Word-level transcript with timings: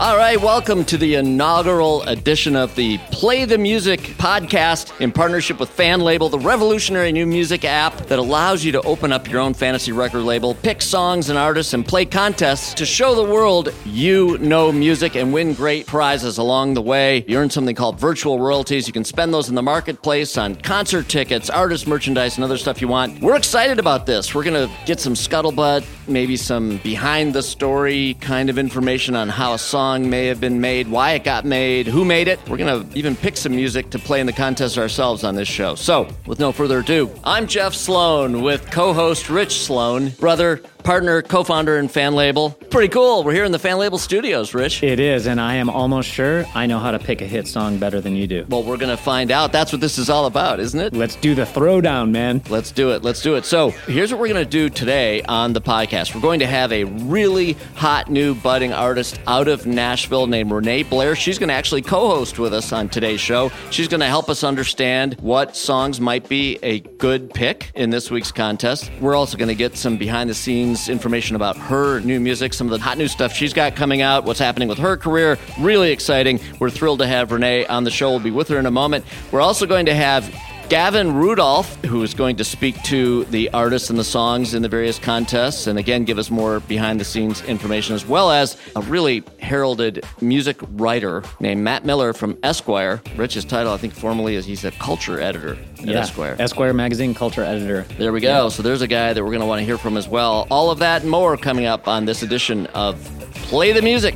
All 0.00 0.16
right, 0.16 0.40
welcome 0.40 0.84
to 0.86 0.96
the 0.96 1.14
inaugural 1.16 2.02
edition 2.04 2.56
of 2.56 2.74
the 2.74 2.98
Play 3.12 3.44
the 3.44 3.58
Music 3.58 4.00
podcast 4.00 4.98
in 5.00 5.12
partnership 5.12 5.60
with 5.60 5.68
Fan 5.68 6.00
Label, 6.00 6.28
the 6.28 6.40
revolutionary 6.40 7.12
new 7.12 7.26
music 7.26 7.64
app 7.64 7.94
that 8.08 8.18
allows 8.18 8.64
you 8.64 8.72
to 8.72 8.80
open 8.82 9.12
up 9.12 9.28
your 9.30 9.40
own 9.40 9.54
fantasy 9.54 9.92
record 9.92 10.22
label, 10.22 10.54
pick 10.54 10.82
songs 10.82 11.28
and 11.28 11.38
artists, 11.38 11.74
and 11.74 11.86
play 11.86 12.04
contests 12.04 12.74
to 12.74 12.86
show 12.86 13.14
the 13.14 13.22
world 13.32 13.72
you 13.84 14.38
know 14.38 14.72
music 14.72 15.14
and 15.14 15.32
win 15.32 15.52
great 15.52 15.86
prizes 15.86 16.38
along 16.38 16.74
the 16.74 16.82
way. 16.82 17.24
You 17.28 17.38
earn 17.38 17.50
something 17.50 17.76
called 17.76 18.00
virtual 18.00 18.40
royalties. 18.40 18.88
You 18.88 18.92
can 18.92 19.04
spend 19.04 19.32
those 19.32 19.50
in 19.50 19.54
the 19.54 19.62
marketplace 19.62 20.36
on 20.36 20.56
concert 20.56 21.08
tickets, 21.08 21.48
artist 21.48 21.86
merchandise, 21.86 22.36
and 22.38 22.44
other 22.44 22.56
stuff 22.56 22.80
you 22.80 22.88
want. 22.88 23.20
We're 23.20 23.36
excited 23.36 23.78
about 23.78 24.06
this. 24.06 24.34
We're 24.34 24.44
going 24.44 24.68
to 24.68 24.74
get 24.84 24.98
some 24.98 25.14
scuttlebutt, 25.14 25.86
maybe 26.08 26.36
some 26.36 26.78
behind 26.78 27.34
the 27.34 27.42
story 27.42 28.14
kind 28.14 28.50
of 28.50 28.58
information 28.58 29.14
on 29.14 29.28
how 29.28 29.52
a 29.52 29.58
song 29.58 29.91
may 29.98 30.26
have 30.26 30.40
been 30.40 30.60
made, 30.60 30.88
why 30.88 31.12
it 31.12 31.24
got 31.24 31.44
made, 31.44 31.86
who 31.86 32.04
made 32.04 32.28
it. 32.28 32.40
We're 32.48 32.56
going 32.56 32.90
to 32.90 32.98
even 32.98 33.16
pick 33.16 33.36
some 33.36 33.54
music 33.54 33.90
to 33.90 33.98
play 33.98 34.20
in 34.20 34.26
the 34.26 34.32
contest 34.32 34.78
ourselves 34.78 35.24
on 35.24 35.34
this 35.34 35.48
show. 35.48 35.74
So, 35.74 36.08
with 36.26 36.38
no 36.38 36.52
further 36.52 36.78
ado, 36.78 37.10
I'm 37.24 37.46
Jeff 37.46 37.74
Sloan 37.74 38.42
with 38.42 38.70
co 38.70 38.92
host 38.92 39.28
Rich 39.28 39.62
Sloan, 39.62 40.10
brother, 40.10 40.62
partner, 40.82 41.22
co 41.22 41.44
founder, 41.44 41.76
and 41.78 41.90
fan 41.90 42.14
label. 42.14 42.50
Pretty 42.70 42.88
cool. 42.88 43.22
We're 43.22 43.34
here 43.34 43.44
in 43.44 43.52
the 43.52 43.58
fan 43.58 43.78
label 43.78 43.98
studios, 43.98 44.54
Rich. 44.54 44.82
It 44.82 44.98
is, 44.98 45.26
and 45.26 45.40
I 45.40 45.56
am 45.56 45.70
almost 45.70 46.08
sure 46.08 46.44
I 46.54 46.66
know 46.66 46.78
how 46.78 46.90
to 46.90 46.98
pick 46.98 47.20
a 47.20 47.26
hit 47.26 47.46
song 47.46 47.78
better 47.78 48.00
than 48.00 48.16
you 48.16 48.26
do. 48.26 48.46
Well, 48.48 48.62
we're 48.62 48.76
going 48.76 48.96
to 48.96 49.02
find 49.02 49.30
out. 49.30 49.52
That's 49.52 49.72
what 49.72 49.80
this 49.80 49.98
is 49.98 50.10
all 50.10 50.26
about, 50.26 50.60
isn't 50.60 50.78
it? 50.78 50.94
Let's 50.94 51.16
do 51.16 51.34
the 51.34 51.44
throwdown, 51.44 52.10
man. 52.10 52.42
Let's 52.48 52.72
do 52.72 52.90
it. 52.92 53.02
Let's 53.02 53.22
do 53.22 53.34
it. 53.36 53.44
So, 53.44 53.70
here's 53.86 54.10
what 54.12 54.20
we're 54.20 54.28
going 54.28 54.44
to 54.44 54.50
do 54.50 54.68
today 54.68 55.22
on 55.22 55.52
the 55.52 55.60
podcast. 55.60 56.14
We're 56.14 56.20
going 56.20 56.40
to 56.40 56.46
have 56.46 56.72
a 56.72 56.84
really 56.84 57.52
hot 57.74 58.10
new 58.10 58.34
budding 58.34 58.72
artist 58.72 59.20
out 59.26 59.48
of 59.48 59.66
Nashville 59.66 60.26
named 60.26 60.50
Renee 60.50 60.82
Blair. 60.82 61.14
She's 61.14 61.38
going 61.38 61.48
to 61.48 61.54
actually 61.54 61.82
co 61.82 62.08
host 62.08 62.38
with 62.38 62.54
us 62.54 62.72
on 62.72 62.88
today's 62.88 63.20
show. 63.20 63.50
She's 63.70 63.88
going 63.88 64.00
to 64.00 64.06
help 64.06 64.28
us 64.28 64.42
understand 64.44 65.16
what 65.20 65.56
songs 65.56 66.00
might 66.00 66.28
be 66.28 66.58
a 66.62 66.80
good 66.80 67.32
pick 67.34 67.70
in 67.74 67.90
this 67.90 68.10
week's 68.10 68.32
contest. 68.32 68.90
We're 69.00 69.14
also 69.14 69.36
going 69.36 69.48
to 69.48 69.54
get 69.54 69.76
some 69.76 69.96
behind 69.96 70.30
the 70.30 70.34
scenes 70.34 70.71
information 70.88 71.36
about 71.36 71.56
her 71.56 72.00
new 72.00 72.20
music, 72.20 72.54
some 72.54 72.66
of 72.66 72.70
the 72.72 72.78
hot 72.78 72.98
new 72.98 73.08
stuff 73.08 73.32
she's 73.32 73.52
got 73.52 73.76
coming 73.76 74.02
out, 74.02 74.24
what's 74.24 74.38
happening 74.38 74.68
with 74.68 74.78
her 74.78 74.96
career. 74.96 75.38
Really 75.58 75.90
exciting. 75.90 76.40
We're 76.58 76.70
thrilled 76.70 77.00
to 77.00 77.06
have 77.06 77.32
Renee 77.32 77.66
on 77.66 77.84
the 77.84 77.90
show. 77.90 78.10
We'll 78.10 78.20
be 78.20 78.30
with 78.30 78.48
her 78.48 78.58
in 78.58 78.66
a 78.66 78.70
moment. 78.70 79.04
We're 79.30 79.40
also 79.40 79.66
going 79.66 79.86
to 79.86 79.94
have 79.94 80.32
Gavin 80.72 81.14
Rudolph, 81.14 81.84
who 81.84 82.02
is 82.02 82.14
going 82.14 82.36
to 82.36 82.44
speak 82.44 82.82
to 82.84 83.24
the 83.24 83.50
artists 83.50 83.90
and 83.90 83.98
the 83.98 84.04
songs 84.04 84.54
in 84.54 84.62
the 84.62 84.70
various 84.70 84.98
contests, 84.98 85.66
and 85.66 85.78
again 85.78 86.04
give 86.04 86.16
us 86.16 86.30
more 86.30 86.60
behind 86.60 86.98
the 86.98 87.04
scenes 87.04 87.42
information, 87.42 87.94
as 87.94 88.06
well 88.06 88.30
as 88.30 88.56
a 88.74 88.80
really 88.80 89.22
heralded 89.38 90.02
music 90.22 90.56
writer 90.70 91.24
named 91.40 91.62
Matt 91.62 91.84
Miller 91.84 92.14
from 92.14 92.38
Esquire. 92.42 93.02
Rich's 93.16 93.44
title, 93.44 93.70
I 93.70 93.76
think, 93.76 93.92
formally 93.92 94.34
is 94.34 94.46
he's 94.46 94.64
a 94.64 94.70
culture 94.70 95.20
editor 95.20 95.58
at 95.80 95.84
Yeah. 95.84 95.98
Esquire. 95.98 96.36
Esquire 96.38 96.72
magazine 96.72 97.12
culture 97.12 97.42
editor. 97.44 97.82
There 97.98 98.10
we 98.10 98.20
go. 98.20 98.48
So 98.48 98.62
there's 98.62 98.80
a 98.80 98.88
guy 98.88 99.12
that 99.12 99.22
we're 99.22 99.28
going 99.28 99.40
to 99.40 99.46
want 99.46 99.58
to 99.58 99.66
hear 99.66 99.76
from 99.76 99.98
as 99.98 100.08
well. 100.08 100.46
All 100.50 100.70
of 100.70 100.78
that 100.78 101.02
and 101.02 101.10
more 101.10 101.36
coming 101.36 101.66
up 101.66 101.86
on 101.86 102.06
this 102.06 102.22
edition 102.22 102.64
of 102.68 102.98
Play 103.34 103.72
the 103.72 103.82
Music. 103.82 104.14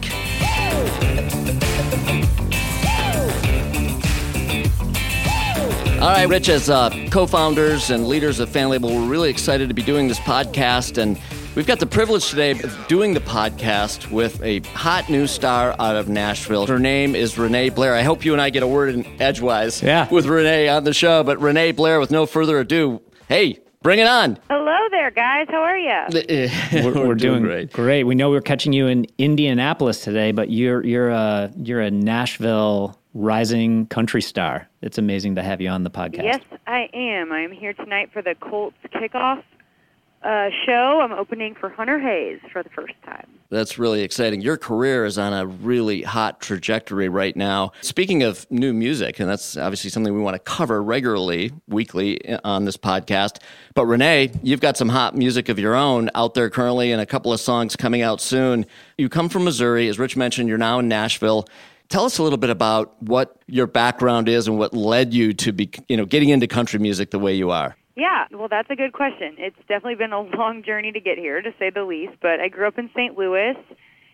All 5.97 6.13
right, 6.13 6.29
Rich, 6.29 6.51
as 6.51 6.69
uh, 6.69 6.91
co 7.11 7.27
founders 7.27 7.91
and 7.91 8.07
leaders 8.07 8.39
of 8.39 8.51
Fan 8.51 8.69
Label, 8.69 8.91
we're 8.95 9.09
really 9.09 9.31
excited 9.31 9.69
to 9.69 9.75
be 9.75 9.83
doing 9.83 10.09
this 10.09 10.19
podcast. 10.21 10.99
And 10.99 11.19
we've 11.57 11.67
got 11.67 11.81
the 11.81 11.87
privilege 11.87 12.29
today 12.29 12.51
of 12.53 12.87
doing 12.87 13.15
the 13.15 13.21
podcast 13.21 14.11
with 14.11 14.41
a 14.43 14.61
hot 14.75 15.09
new 15.09 15.27
star 15.27 15.75
out 15.81 15.97
of 15.97 16.09
Nashville. 16.09 16.67
Her 16.67 16.79
name 16.79 17.15
is 17.17 17.39
Renee 17.39 17.71
Blair. 17.71 17.95
I 17.95 18.03
hope 18.03 18.25
you 18.27 18.33
and 18.35 18.43
I 18.43 18.51
get 18.51 18.63
a 18.63 18.67
word 18.69 18.95
in 18.95 19.21
edgewise 19.21 19.83
Yeah. 19.83 20.07
with 20.11 20.27
Renee 20.27 20.69
on 20.69 20.85
the 20.85 20.93
show. 20.93 21.25
But 21.25 21.41
Renee 21.41 21.73
Blair, 21.73 21.99
with 21.99 22.11
no 22.11 22.27
further 22.27 22.59
ado, 22.61 23.01
hey, 23.29 23.59
bring 23.83 23.99
it 23.99 24.07
on. 24.07 24.39
Hello 24.51 24.77
there, 24.91 25.11
guys. 25.11 25.47
How 25.49 25.63
are 25.63 25.79
you? 25.79 26.51
We're, 26.85 27.07
we're 27.09 27.15
doing 27.15 27.69
great. 27.73 28.05
We 28.05 28.15
know 28.15 28.29
we're 28.31 28.43
catching 28.43 28.73
you 28.75 28.87
in 28.87 29.07
Indianapolis 29.19 30.05
today, 30.05 30.31
but 30.33 30.51
you're 30.51 30.85
you're 30.85 31.09
a 31.11 31.51
you're 31.57 31.81
a 31.81 31.91
Nashville 31.91 32.99
rising 33.15 33.87
country 33.87 34.21
star. 34.21 34.69
It's 34.87 34.99
amazing 34.99 35.35
to 35.35 35.43
have 35.43 35.61
you 35.61 35.69
on 35.69 35.83
the 35.83 35.91
podcast. 35.91 36.23
Yes, 36.23 36.43
I 36.69 36.89
am. 36.95 37.33
I'm 37.33 37.51
here 37.51 37.73
tonight 37.73 38.11
for 38.13 38.23
the 38.23 38.37
Colts 38.37 38.77
kickoff 38.95 39.43
uh, 40.23 40.49
show. 40.65 41.01
I'm 41.03 41.11
opening 41.11 41.57
for 41.57 41.69
Hunter 41.69 41.99
Hayes 41.99 42.39
for 42.53 42.63
the 42.63 42.69
first 42.71 42.95
time. 43.05 43.27
That's 43.51 43.81
really 43.81 44.03
exciting. 44.03 44.43
Your 44.43 44.57
career 44.57 45.05
is 45.05 45.19
on 45.19 45.33
a 45.33 45.45
really 45.45 46.03
hot 46.03 46.41
trajectory 46.41 47.09
right 47.09 47.35
now. 47.35 47.73
Speaking 47.81 48.23
of 48.23 48.49
new 48.49 48.73
music, 48.73 49.19
and 49.19 49.29
that's 49.29 49.57
obviously 49.57 49.91
something 49.91 50.15
we 50.15 50.21
want 50.21 50.35
to 50.35 50.39
cover 50.41 50.81
regularly, 50.81 51.53
weekly 51.67 52.21
on 52.45 52.65
this 52.65 52.77
podcast. 52.77 53.43
But 53.75 53.87
Renee, 53.87 54.31
you've 54.45 54.61
got 54.61 54.77
some 54.77 54.89
hot 54.89 55.17
music 55.17 55.49
of 55.49 55.59
your 55.59 55.75
own 55.75 56.11
out 56.15 56.35
there 56.35 56.49
currently 56.49 56.93
and 56.93 57.01
a 57.01 57.07
couple 57.07 57.33
of 57.33 57.41
songs 57.41 57.75
coming 57.75 58.03
out 58.03 58.21
soon. 58.21 58.67
You 58.99 59.09
come 59.09 59.29
from 59.29 59.43
Missouri. 59.43 59.89
As 59.89 59.99
Rich 59.99 60.17
mentioned, 60.17 60.49
you're 60.49 60.59
now 60.59 60.79
in 60.79 60.87
Nashville. 60.87 61.49
Tell 61.89 62.05
us 62.05 62.19
a 62.19 62.23
little 62.23 62.39
bit 62.39 62.51
about 62.51 63.01
what 63.03 63.41
your 63.47 63.67
background 63.67 64.29
is 64.29 64.49
and 64.49 64.59
what 64.59 64.75
led 64.75 65.15
you 65.15 65.33
to 65.35 65.53
be, 65.53 65.71
you 65.89 65.97
know, 65.97 66.05
getting 66.05 66.31
into 66.31 66.47
country 66.47 66.79
music 66.79 67.11
the 67.11 67.19
way 67.19 67.35
you 67.35 67.51
are. 67.51 67.77
Yeah, 67.97 68.27
well, 68.31 68.49
that's 68.49 68.69
a 68.71 68.77
good 68.77 68.93
question. 68.93 69.37
It's 69.39 69.57
definitely 69.69 69.95
been 69.95 70.13
a 70.13 70.21
long 70.37 70.63
journey 70.63 70.93
to 70.93 71.01
get 71.01 71.19
here, 71.19 71.41
to 71.41 71.55
say 71.59 71.71
the 71.71 71.85
least. 71.85 72.15
But 72.21 72.41
I 72.41 72.49
grew 72.49 72.67
up 72.67 72.79
in 72.79 72.91
St. 72.95 73.17
Louis, 73.17 73.57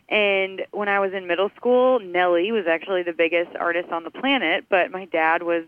and 0.09 0.63
when 0.71 0.89
I 0.89 1.01
was 1.01 1.13
in 1.13 1.27
middle 1.27 1.51
school, 1.57 1.99
Nelly 1.99 2.53
was 2.53 2.67
actually 2.67 3.03
the 3.03 3.13
biggest 3.13 3.57
artist 3.57 3.91
on 3.91 4.05
the 4.05 4.11
planet. 4.11 4.67
But 4.69 4.91
my 4.91 5.07
dad 5.07 5.43
was 5.43 5.65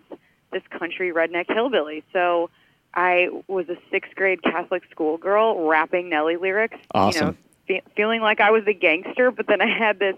this 0.53 0.63
country 0.71 1.13
redneck 1.13 1.53
hillbilly, 1.53 2.05
so 2.13 2.51
I 2.95 3.29
was 3.49 3.69
a 3.69 3.77
sixth 3.91 4.15
grade 4.15 4.43
Catholic 4.43 4.83
schoolgirl 4.91 5.67
rapping 5.67 6.09
Nelly 6.09 6.37
lyrics. 6.37 6.79
You 6.95 7.21
know, 7.21 7.37
fe- 7.67 7.83
feeling 7.97 8.21
like 8.21 8.41
I 8.41 8.51
was 8.51 8.63
a 8.69 8.73
gangster, 8.73 9.33
but 9.33 9.49
then 9.49 9.61
I 9.61 9.67
had 9.67 9.99
this 9.99 10.17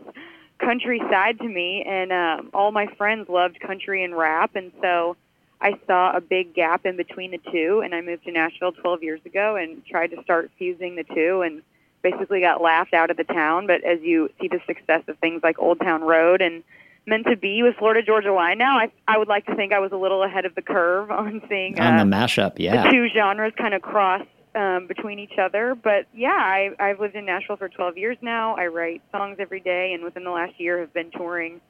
country 0.59 1.00
side 1.11 1.39
to 1.39 1.49
me, 1.49 1.84
and 1.87 2.12
um, 2.12 2.50
all 2.55 2.72
my 2.72 2.87
friends 2.97 3.28
loved 3.28 3.61
country 3.61 4.03
and 4.05 4.17
rap, 4.17 4.56
and 4.56 4.72
so 4.81 5.17
I 5.61 5.75
saw 5.87 6.17
a 6.17 6.21
big 6.21 6.55
gap 6.55 6.87
in 6.87 6.97
between 6.97 7.31
the 7.31 7.41
two, 7.50 7.83
and 7.84 7.94
I 7.94 8.00
moved 8.00 8.25
to 8.25 8.33
Nashville 8.33 8.72
12 8.72 9.03
years 9.03 9.21
ago 9.25 9.56
and 9.56 9.84
tried 9.87 10.09
to 10.09 10.22
start 10.22 10.50
fusing 10.59 10.97
the 10.97 11.05
two, 11.05 11.43
and 11.43 11.62
basically 12.03 12.41
got 12.41 12.62
laughed 12.62 12.94
out 12.94 13.11
of 13.11 13.17
the 13.17 13.25
town. 13.25 13.67
But 13.67 13.83
as 13.84 14.00
you 14.03 14.31
see 14.41 14.49
the 14.49 14.61
success 14.67 15.03
of 15.09 15.19
things 15.19 15.43
like 15.43 15.59
Old 15.59 15.81
Town 15.81 16.03
Road 16.03 16.41
and 16.41 16.62
Meant 17.06 17.27
to 17.27 17.37
Be 17.37 17.62
with 17.62 17.77
Florida 17.77 18.03
Georgia 18.05 18.33
Line 18.33 18.59
now, 18.59 18.78
I 18.78 18.91
I 19.06 19.17
would 19.19 19.28
like 19.28 19.47
to 19.47 19.55
think 19.55 19.73
I 19.73 19.78
was 19.78 19.93
a 19.93 19.97
little 19.97 20.23
ahead 20.23 20.44
of 20.44 20.55
the 20.55 20.62
curve 20.62 21.11
on 21.11 21.41
seeing 21.49 21.78
On 21.78 21.94
uh, 21.94 22.05
the 22.05 22.11
mashup, 22.11 22.55
yeah. 22.56 22.83
the 22.83 22.91
two 22.91 23.09
genres 23.15 23.53
kind 23.56 23.75
of 23.75 23.83
cross 23.83 24.27
um, 24.56 24.87
between 24.87 25.19
each 25.19 25.39
other. 25.39 25.75
But 25.75 26.06
yeah, 26.15 26.31
I, 26.31 26.71
I've 26.81 26.99
lived 26.99 27.15
in 27.15 27.27
Nashville 27.27 27.56
for 27.56 27.69
12 27.69 27.99
years 27.99 28.17
now. 28.23 28.56
I 28.56 28.67
write 28.67 29.03
songs 29.12 29.37
every 29.38 29.61
day, 29.61 29.93
and 29.93 30.03
within 30.03 30.25
the 30.25 30.31
last 30.31 30.58
year, 30.58 30.81
have 30.81 30.93
been 30.93 31.11
touring 31.11 31.61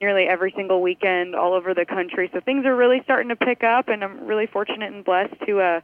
nearly 0.00 0.24
every 0.24 0.52
single 0.56 0.80
weekend 0.80 1.34
all 1.34 1.52
over 1.52 1.74
the 1.74 1.84
country. 1.84 2.30
So 2.32 2.40
things 2.40 2.64
are 2.64 2.76
really 2.76 3.00
starting 3.02 3.28
to 3.30 3.36
pick 3.36 3.64
up, 3.64 3.88
and 3.88 4.04
I'm 4.04 4.24
really 4.24 4.46
fortunate 4.46 4.92
and 4.92 5.04
blessed 5.04 5.34
to 5.46 5.60
uh, 5.60 5.80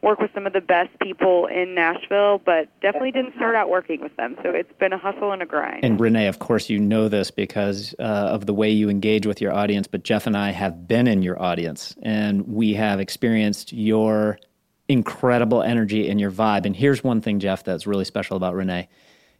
work 0.00 0.20
with 0.20 0.30
some 0.32 0.46
of 0.46 0.54
the 0.54 0.62
best 0.62 0.98
people 1.00 1.44
in 1.46 1.74
Nashville. 1.74 2.40
But 2.42 2.68
definitely 2.80 3.12
didn't 3.12 3.34
start 3.34 3.54
out 3.54 3.68
working 3.68 4.00
with 4.00 4.16
them, 4.16 4.36
so 4.42 4.48
it's 4.48 4.72
been 4.78 4.94
a 4.94 4.98
hustle 4.98 5.32
and 5.32 5.42
a 5.42 5.46
grind. 5.46 5.84
And 5.84 6.00
Renee, 6.00 6.28
of 6.28 6.38
course, 6.38 6.70
you 6.70 6.78
know 6.78 7.08
this 7.10 7.30
because 7.30 7.94
uh, 7.98 8.02
of 8.02 8.46
the 8.46 8.54
way 8.54 8.70
you 8.70 8.88
engage 8.88 9.26
with 9.26 9.42
your 9.42 9.52
audience. 9.52 9.86
But 9.86 10.04
Jeff 10.04 10.26
and 10.26 10.36
I 10.36 10.52
have 10.52 10.88
been 10.88 11.06
in 11.06 11.20
your 11.20 11.40
audience, 11.40 11.94
and 12.00 12.48
we 12.48 12.72
have 12.72 12.98
experienced 12.98 13.74
your 13.74 14.38
incredible 14.88 15.62
energy 15.62 16.08
and 16.08 16.20
your 16.20 16.30
vibe. 16.30 16.64
And 16.66 16.74
here's 16.74 17.04
one 17.04 17.20
thing, 17.20 17.38
Jeff, 17.40 17.64
that's 17.64 17.86
really 17.86 18.04
special 18.04 18.36
about 18.36 18.54
Renee. 18.54 18.88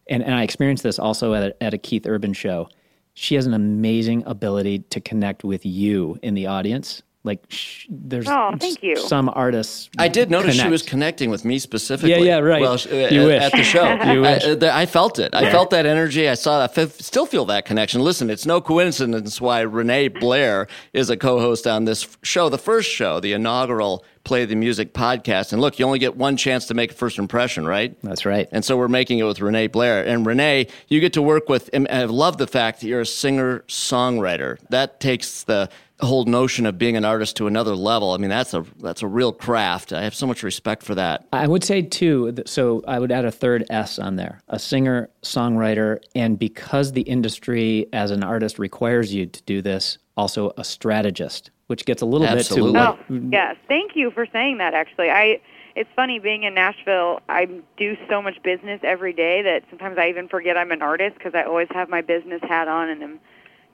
And, 0.08 0.22
and 0.22 0.34
I 0.34 0.42
experienced 0.42 0.82
this 0.82 0.98
also 0.98 1.34
at 1.34 1.42
a, 1.42 1.62
at 1.62 1.74
a 1.74 1.78
Keith 1.78 2.06
Urban 2.06 2.32
show. 2.32 2.68
She 3.14 3.34
has 3.34 3.46
an 3.46 3.54
amazing 3.54 4.22
ability 4.26 4.80
to 4.90 5.00
connect 5.00 5.44
with 5.44 5.66
you 5.66 6.18
in 6.22 6.34
the 6.34 6.46
audience 6.46 7.02
Like 7.24 7.40
sh- 7.48 7.86
there's 7.90 8.26
Oh, 8.28 8.52
thank 8.60 8.80
you. 8.82 8.94
some 8.96 9.28
artists. 9.34 9.90
I 9.98 10.06
did 10.08 10.30
notice 10.30 10.54
she 10.54 10.68
was 10.68 10.82
connecting 10.82 11.28
with 11.30 11.44
me 11.44 11.58
specifically. 11.58 12.10
Yeah, 12.12 12.36
yeah, 12.36 12.38
right. 12.38 12.60
Well, 12.62 12.76
You 12.78 13.02
at, 13.02 13.12
wish. 13.26 13.42
at 13.42 13.52
the 13.52 13.64
show, 13.64 13.84
You 14.12 14.20
wish. 14.22 14.44
I, 14.44 14.50
uh, 14.52 14.70
I 14.72 14.86
felt 14.86 15.18
it. 15.18 15.34
I 15.34 15.50
felt 15.50 15.70
that 15.70 15.84
energy. 15.84 16.28
I 16.28 16.34
saw. 16.34 16.60
I 16.60 16.64
f- 16.74 16.92
still 17.00 17.26
feel 17.26 17.44
that 17.46 17.64
connection. 17.64 18.02
Listen, 18.02 18.30
it's 18.30 18.46
no 18.46 18.60
coincidence 18.60 19.40
why 19.40 19.60
Renee 19.62 20.08
Blair 20.08 20.68
is 20.92 21.10
a 21.10 21.16
co-host 21.16 21.66
on 21.66 21.84
this 21.86 22.06
show, 22.22 22.48
the 22.48 22.56
first 22.56 22.88
show, 22.88 23.18
the 23.18 23.32
inaugural 23.32 24.04
Play 24.28 24.44
the 24.44 24.56
Music 24.56 24.92
podcast. 24.92 25.54
And 25.54 25.62
look, 25.62 25.78
you 25.78 25.86
only 25.86 25.98
get 25.98 26.14
one 26.14 26.36
chance 26.36 26.66
to 26.66 26.74
make 26.74 26.90
a 26.90 26.94
first 26.94 27.18
impression, 27.18 27.66
right? 27.66 27.96
That's 28.02 28.26
right. 28.26 28.46
And 28.52 28.62
so 28.62 28.76
we're 28.76 28.86
making 28.86 29.20
it 29.20 29.22
with 29.22 29.40
Renee 29.40 29.68
Blair. 29.68 30.06
And 30.06 30.26
Renee, 30.26 30.66
you 30.88 31.00
get 31.00 31.14
to 31.14 31.22
work 31.22 31.48
with, 31.48 31.70
and 31.72 31.88
I 31.88 32.04
love 32.04 32.36
the 32.36 32.46
fact 32.46 32.82
that 32.82 32.88
you're 32.88 33.00
a 33.00 33.06
singer 33.06 33.60
songwriter. 33.68 34.58
That 34.68 35.00
takes 35.00 35.44
the 35.44 35.70
whole 36.00 36.26
notion 36.26 36.66
of 36.66 36.76
being 36.76 36.94
an 36.94 37.06
artist 37.06 37.36
to 37.36 37.46
another 37.46 37.74
level. 37.74 38.12
I 38.12 38.18
mean, 38.18 38.28
that's 38.28 38.52
a 38.52 38.66
that's 38.80 39.00
a 39.00 39.06
real 39.06 39.32
craft. 39.32 39.94
I 39.94 40.02
have 40.02 40.14
so 40.14 40.26
much 40.26 40.42
respect 40.42 40.82
for 40.82 40.94
that. 40.94 41.26
I 41.32 41.46
would 41.46 41.64
say 41.64 41.80
too. 41.80 42.34
So 42.44 42.84
I 42.86 42.98
would 42.98 43.10
add 43.10 43.24
a 43.24 43.30
third 43.30 43.64
S 43.70 43.98
on 43.98 44.16
there: 44.16 44.42
a 44.48 44.58
singer, 44.58 45.08
songwriter, 45.22 46.00
and 46.14 46.38
because 46.38 46.92
the 46.92 47.00
industry 47.00 47.86
as 47.94 48.10
an 48.10 48.22
artist 48.22 48.58
requires 48.58 49.14
you 49.14 49.24
to 49.24 49.42
do 49.44 49.62
this, 49.62 49.96
also 50.18 50.52
a 50.58 50.64
strategist, 50.64 51.50
which 51.68 51.84
gets 51.84 52.02
a 52.02 52.06
little 52.06 52.26
Absolutely. 52.26 52.72
bit 52.72 52.78
to 52.78 52.88
Oh, 52.88 53.14
what 53.14 53.32
yes. 53.32 53.56
Thank 53.68 53.92
you 53.94 54.10
for 54.10 54.26
saying 54.32 54.58
that. 54.58 54.74
Actually, 54.74 55.10
I. 55.10 55.40
It's 55.76 55.88
funny 55.94 56.18
being 56.18 56.42
in 56.42 56.54
Nashville. 56.54 57.20
I 57.28 57.46
do 57.76 57.96
so 58.10 58.20
much 58.20 58.42
business 58.42 58.80
every 58.82 59.12
day 59.12 59.42
that 59.42 59.62
sometimes 59.70 59.96
I 59.96 60.08
even 60.08 60.26
forget 60.26 60.56
I'm 60.56 60.72
an 60.72 60.82
artist 60.82 61.16
because 61.18 61.34
I 61.36 61.44
always 61.44 61.68
have 61.70 61.88
my 61.88 62.00
business 62.00 62.40
hat 62.42 62.66
on 62.66 62.88
and 62.88 63.00
I'm 63.04 63.20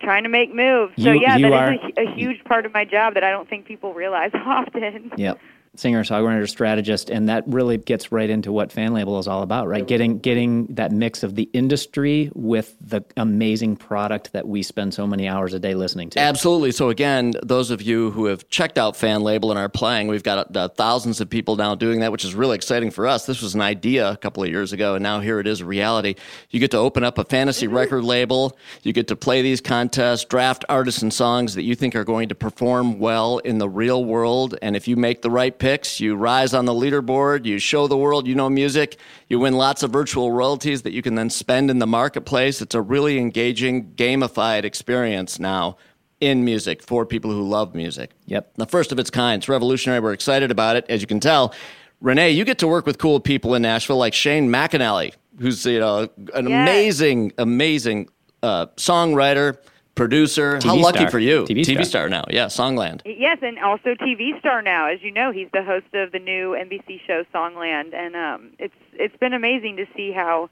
trying 0.02 0.25
to 0.25 0.29
make 0.29 0.55
moves. 0.55 0.93
So 1.02 1.12
You- 1.12 1.20
yeah, 1.23 1.37
you 1.38 1.49
that 1.49 1.52
are- 1.55 1.73
is 1.73 1.81
a, 1.96 2.02
a 2.02 2.14
huge 2.14 2.44
part 2.44 2.67
of 2.67 2.75
my 2.75 2.85
job 2.85 3.14
that 3.14 3.25
I 3.25 3.31
don't 3.31 3.49
think 3.49 3.64
people 3.64 3.94
realize 3.94 4.32
often. 4.35 5.12
Yep. 5.17 5.38
Singer, 5.76 6.05
songwriter, 6.05 6.49
strategist, 6.49 7.11
and 7.11 7.29
that 7.29 7.44
really 7.47 7.76
gets 7.76 8.12
right 8.12 8.31
into 8.31 8.53
what 8.53 8.73
fan 8.73 8.94
label 8.94 9.19
is 9.19 9.26
all 9.26 9.43
about, 9.43 9.67
right? 9.67 9.87
Getting 9.87 10.19
getting 10.19 10.67
that 10.67 10.93
mix 10.93 11.23
of 11.23 11.35
the 11.35 11.49
industry 11.53 12.31
with 12.35 12.76
the 12.81 13.03
amazing 13.17 13.76
product 13.76 14.32
that 14.32 14.47
we 14.47 14.62
spend 14.62 14.94
so 14.94 15.06
many 15.06 15.29
hours 15.29 15.55
a 15.55 15.59
day 15.59 15.75
listening 15.75 16.11
to. 16.11 16.21
Absolutely. 16.21 16.73
So 16.73 16.91
again, 16.91 17.35
those 17.43 17.71
of 17.71 17.82
you 17.82 18.11
who 18.12 18.26
have 18.26 18.49
checked 18.49 18.79
out 18.79 18.97
Fan 18.97 19.23
Label 19.23 19.50
and 19.50 19.59
are 19.59 19.69
playing, 19.69 20.09
we've 20.09 20.23
got 20.23 20.56
uh, 20.56 20.69
thousands 20.69 21.21
of 21.21 21.29
people 21.29 21.56
now 21.56 21.75
doing 21.75 22.00
that, 22.00 22.12
which 22.12 22.25
is 22.25 22.35
really 22.35 22.55
exciting 22.55 22.91
for 22.91 23.06
us. 23.06 23.26
This 23.26 23.43
was 23.43 23.55
an 23.55 23.61
idea 23.61 24.11
a 24.11 24.17
couple 24.17 24.43
of 24.43 24.49
years 24.49 24.73
ago, 24.73 24.94
and 24.94 25.03
now 25.03 25.21
here 25.21 25.41
it 25.41 25.47
is 25.47 25.61
a 25.61 25.65
reality. 25.65 26.15
You 26.50 26.61
get 26.61 26.71
to 26.73 26.79
open 26.79 27.05
up 27.05 27.19
a 27.19 27.25
fantasy 27.25 27.67
record 27.67 28.05
label. 28.05 28.56
You 28.82 28.93
get 28.93 29.09
to 29.09 29.17
play 29.17 29.43
these 29.43 29.61
contests, 29.61 30.25
draft 30.25 30.65
artists 30.69 31.03
and 31.03 31.12
songs 31.12 31.55
that 31.55 31.62
you 31.62 31.75
think 31.75 31.94
are 31.97 32.05
going 32.05 32.29
to 32.29 32.35
perform 32.35 32.99
well 32.99 33.38
in 33.38 33.59
the 33.59 33.69
real 33.69 34.05
world. 34.05 34.56
And 34.62 34.76
if 34.76 34.87
you 34.87 34.97
make 34.97 35.23
the 35.23 35.31
right 35.31 35.59
picks, 35.64 35.99
you 35.99 36.14
rise 36.14 36.52
on 36.52 36.66
the 36.66 36.75
leaderboard. 36.75 37.46
You 37.46 37.58
show 37.58 37.87
the 37.87 37.96
world 37.96 38.26
you 38.26 38.34
know 38.34 38.50
music. 38.50 38.99
You 39.31 39.38
win 39.38 39.55
lots 39.55 39.82
of 39.82 39.90
virtual 39.90 40.31
royalties 40.31 40.82
that 40.82 40.93
you 40.93 41.00
can 41.00 41.14
then 41.14 41.31
spend 41.31 41.70
in 41.70 41.78
the 41.78 41.87
marketplace. 41.87 42.61
It's 42.61 42.75
a 42.75 42.82
really 42.82 43.16
engaging, 43.19 43.93
gamified 43.94 44.64
experience 44.64 45.38
now 45.38 45.78
in 46.20 46.44
music 46.44 46.82
for 46.82 47.06
people 47.06 47.31
who 47.31 47.43
love 47.49 47.75
music. 47.75 48.11
Yep. 48.26 48.52
The 48.56 48.66
first 48.66 48.93
of 48.93 48.99
its 48.99 49.08
kind. 49.08 49.40
It's 49.40 49.49
revolutionary. 49.49 50.00
We're 50.00 50.12
excited 50.12 50.50
about 50.50 50.76
it. 50.76 50.84
As 50.90 51.00
you 51.00 51.06
can 51.06 51.19
tell, 51.19 51.55
Renee, 52.02 52.32
you 52.32 52.44
get 52.44 52.58
to 52.58 52.69
work 52.69 52.84
with 52.84 52.99
cool 52.99 53.19
people 53.19 53.55
in 53.55 53.62
Nashville 53.62 53.96
like 53.96 54.12
Shane 54.12 54.50
McAnally, 54.50 55.14
who's 55.38 55.64
you 55.64 55.81
know 55.81 56.11
an 56.34 56.46
Yes. 56.46 56.69
amazing, 56.69 57.32
amazing 57.38 58.11
uh, 58.43 58.66
songwriter, 58.76 59.56
producer. 59.94 60.56
How 60.56 60.76
TV 60.76 60.82
lucky 60.82 60.99
star. 60.99 61.11
for 61.11 61.19
you, 61.19 61.44
TV 61.44 61.85
star 61.85 62.08
now. 62.08 62.25
Yeah, 62.31 62.46
Songland. 62.46 63.02
Yes, 63.05 63.38
and 63.43 63.58
also 63.58 63.94
TV 63.94 64.38
star 64.41 64.62
now. 64.62 64.88
As 64.88 65.02
you 65.02 65.11
know, 65.11 65.32
he's 65.32 65.49
the 65.52 65.62
host 65.62 65.87
of 65.94 66.12
the 66.12 66.19
new 66.19 66.50
NBC 66.52 67.00
show 67.06 67.25
Songland, 67.35 67.94
and 67.94 68.17
um, 68.17 68.50
it's 68.58 68.75
it's 68.94 69.17
been 69.17 69.32
amazing 69.32 69.76
to 69.76 69.87
see 69.96 70.12
how 70.12 70.50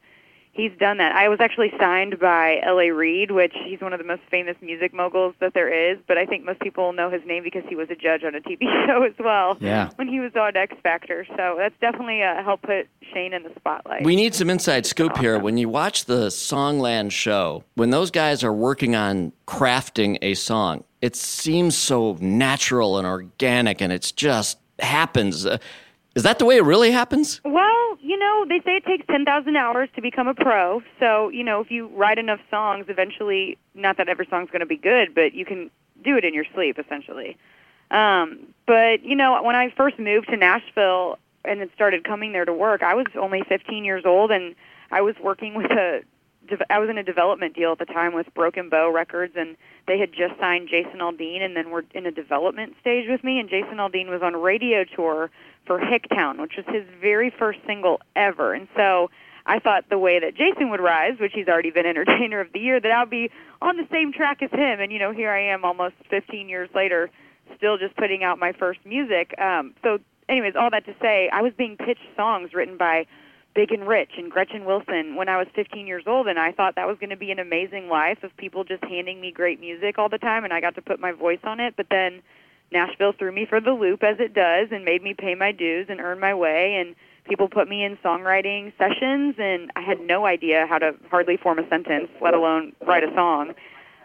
he's 0.53 0.73
done 0.79 0.99
that. 0.99 1.15
I 1.15 1.29
was 1.29 1.41
actually 1.41 1.73
signed 1.79 2.19
by 2.19 2.61
L.A. 2.63 2.91
Reid, 2.91 3.31
which 3.31 3.55
he's 3.65 3.81
one 3.81 3.93
of 3.93 3.99
the 3.99 4.05
most 4.05 4.23
famous 4.31 4.57
music 4.61 4.95
moguls 4.95 5.35
that 5.41 5.55
there 5.55 5.69
is. 5.69 5.99
But 6.07 6.19
I 6.19 6.27
think 6.27 6.45
most 6.45 6.61
people 6.61 6.93
know 6.93 7.11
his 7.11 7.23
name 7.27 7.43
because 7.43 7.65
he 7.69 7.75
was 7.75 7.91
a 7.91 7.97
judge 7.97 8.23
on 8.25 8.35
a 8.35 8.41
TV 8.41 8.63
show 8.87 9.03
as 9.03 9.15
well. 9.19 9.57
Yeah. 9.61 9.91
When 9.97 10.09
he 10.09 10.21
was 10.21 10.33
on 10.37 10.57
X 10.57 10.75
Factor, 10.83 11.27
so 11.37 11.57
that's 11.59 11.75
definitely 11.81 12.23
uh, 12.23 12.43
helped 12.43 12.65
put 12.65 12.89
Shane 13.13 13.33
in 13.33 13.43
the 13.43 13.53
spotlight. 13.57 14.05
We 14.05 14.17
need 14.17 14.35
some 14.35 14.51
inside 14.51 14.87
scoop 14.87 15.17
here. 15.17 15.39
When 15.39 15.57
you 15.57 15.69
watch 15.69 16.05
the 16.05 16.29
Songland 16.29 17.11
show, 17.11 17.65
when 17.75 17.91
those 17.91 18.11
guys 18.11 18.45
are 18.45 18.53
working 18.53 18.95
on 18.95 19.33
crafting 19.47 20.19
a 20.23 20.35
song, 20.35 20.85
it 21.01 21.17
seems 21.17 21.77
so 21.77 22.17
natural 22.21 22.99
and 22.99 23.07
organic, 23.07 23.81
and 23.81 23.93
it's 23.93 24.13
just 24.13 24.59
happens. 24.79 25.47
Uh, 25.47 25.59
is 26.15 26.23
that 26.23 26.39
the 26.39 26.45
way 26.45 26.57
it 26.57 26.65
really 26.65 26.91
happens? 26.91 27.41
Well, 27.45 27.99
you 28.01 28.19
know, 28.19 28.45
they 28.49 28.61
say 28.61 28.77
it 28.77 28.85
takes 28.85 29.07
10,000 29.07 29.57
hours 29.57 29.89
to 29.95 30.03
become 30.03 30.29
a 30.29 30.35
pro. 30.35 30.83
So, 30.99 31.29
you 31.31 31.45
know, 31.45 31.61
if 31.61 31.71
you 31.71 31.89
write 31.89 32.19
enough 32.19 32.41
songs, 32.51 32.87
eventually, 32.89 33.57
not 33.75 33.97
that 33.97 34.09
every 34.09 34.27
song's 34.27 34.51
going 34.51 34.61
to 34.61 34.67
be 34.67 34.77
good, 34.77 35.15
but 35.15 35.35
you 35.35 35.45
can 35.45 35.71
do 36.05 36.17
it 36.17 36.25
in 36.25 36.35
your 36.35 36.45
sleep, 36.55 36.79
essentially. 36.79 37.37
Um, 37.91 38.55
but, 38.67 39.05
you 39.05 39.17
know, 39.17 39.43
when 39.43 39.57
I 39.57 39.71
first 39.77 39.99
moved 39.99 40.29
to 40.29 40.37
Nashville 40.37 41.19
and 41.45 41.69
started 41.75 42.05
coming 42.05 42.33
there 42.33 42.45
to 42.45 42.53
work, 42.53 42.83
I 42.83 42.95
was 42.95 43.07
only 43.19 43.43
15 43.49 43.85
years 43.85 44.05
old 44.05 44.31
and 44.31 44.55
I 44.91 45.01
was 45.01 45.15
working 45.23 45.55
with 45.55 45.71
a 45.71 46.03
I 46.69 46.79
was 46.79 46.91
in 46.91 46.99
a 46.99 47.03
development 47.03 47.55
deal 47.55 47.73
at 47.73 47.79
the 47.79 47.87
time 47.87 48.15
with 48.15 48.27
Broken 48.35 48.69
Bow 48.69 48.91
Records, 48.91 49.35
and 49.37 49.57
they 49.87 49.99
had 49.99 50.13
just 50.13 50.39
signed 50.41 50.69
Jason 50.69 51.01
Aldean, 51.01 51.43
and 51.43 51.57
then 51.57 51.71
were 51.71 51.85
in 51.95 52.07
a 52.07 52.11
development 52.11 52.75
stage 52.81 53.09
with 53.09 53.25
me. 53.25 53.39
And 53.39 53.49
Jason 53.49 53.79
Aldean 53.79 54.09
was 54.09 54.23
on 54.23 54.35
radio 54.37 54.85
tour 54.85 55.31
for 55.67 55.79
Hicktown, 55.79 56.41
which 56.41 56.57
was 56.57 56.67
his 56.67 56.85
very 57.01 57.31
first 57.31 57.61
single 57.67 58.01
ever. 58.17 58.55
And 58.55 58.69
so 58.77 59.11
I 59.47 59.59
thought 59.59 59.89
the 59.89 59.99
way 59.99 60.19
that 60.21 60.35
Jason 60.35 60.71
would 60.71 60.81
rise, 60.81 61.19
which 61.19 61.33
he's 61.35 61.49
already 61.49 61.71
been 61.71 61.87
Entertainer 61.93 62.41
of 62.41 62.53
the 62.53 62.61
Year, 62.61 62.81
that 62.81 62.91
I'd 62.91 63.11
be 63.11 63.31
on 63.61 63.77
the 63.77 63.87
same 63.91 64.13
track 64.13 64.43
as 64.43 64.51
him. 64.51 64.81
And 64.81 64.93
you 64.93 64.99
know, 64.99 65.13
here 65.13 65.31
I 65.31 65.41
am, 65.41 65.65
almost 65.65 65.95
15 66.11 66.49
years 66.49 66.69
later, 66.75 67.11
still 67.57 67.79
just 67.79 67.97
putting 67.97 68.25
out 68.25 68.39
my 68.39 68.53
first 68.53 68.81
music. 68.85 69.39
Um, 69.39 69.75
so, 69.83 69.99
anyways, 70.29 70.55
all 70.57 70.71
that 70.71 70.85
to 70.87 70.95
say, 71.01 71.29
I 71.33 71.43
was 71.43 71.53
being 71.57 71.77
pitched 71.77 72.07
songs 72.17 72.55
written 72.55 72.77
by 72.77 73.07
Big 73.55 73.71
and 73.71 73.87
Rich 73.87 74.13
and 74.17 74.31
Gretchen 74.31 74.65
Wilson 74.65 75.15
when 75.15 75.29
I 75.29 75.37
was 75.37 75.47
15 75.55 75.87
years 75.87 76.05
old, 76.07 76.27
and 76.27 76.39
I 76.39 76.53
thought 76.53 76.75
that 76.77 76.87
was 76.87 76.97
going 76.99 77.11
to 77.11 77.17
be 77.17 77.31
an 77.31 77.39
amazing 77.39 77.89
life 77.89 78.23
of 78.23 78.35
people 78.37 78.65
just 78.65 78.83
handing 78.85 79.21
me 79.21 79.31
great 79.31 79.61
music 79.61 79.99
all 79.99 80.09
the 80.09 80.19
time, 80.19 80.45
and 80.45 80.53
I 80.53 80.61
got 80.61 80.75
to 80.77 80.83
put 80.83 81.01
my 81.01 81.13
voice 81.13 81.41
on 81.45 81.61
it. 81.61 81.75
But 81.77 81.87
then 81.91 82.23
Nashville 82.71 83.13
threw 83.13 83.33
me 83.33 83.47
for 83.47 83.61
the 83.61 83.73
loop, 83.73 84.03
as 84.03 84.17
it 84.21 84.33
does, 84.33 84.69
and 84.71 84.85
made 84.85 85.03
me 85.03 85.15
pay 85.15 85.35
my 85.35 85.53
dues 85.53 85.87
and 85.91 86.01
earn 86.01 86.19
my 86.19 86.35
way. 86.35 86.77
And 86.77 86.95
people 87.25 87.49
put 87.49 87.69
me 87.69 87.85
in 87.85 87.99
songwriting 87.99 88.73
sessions, 88.79 89.35
and 89.39 89.71
I 89.77 89.83
had 89.83 90.01
no 90.01 90.25
idea 90.25 90.67
how 90.67 90.79
to 90.79 90.95
hardly 91.11 91.37
form 91.37 91.59
a 91.59 91.69
sentence, 91.69 92.09
let 92.23 92.33
alone 92.33 92.73
write 92.87 93.05
a 93.05 93.15
song. 93.15 93.53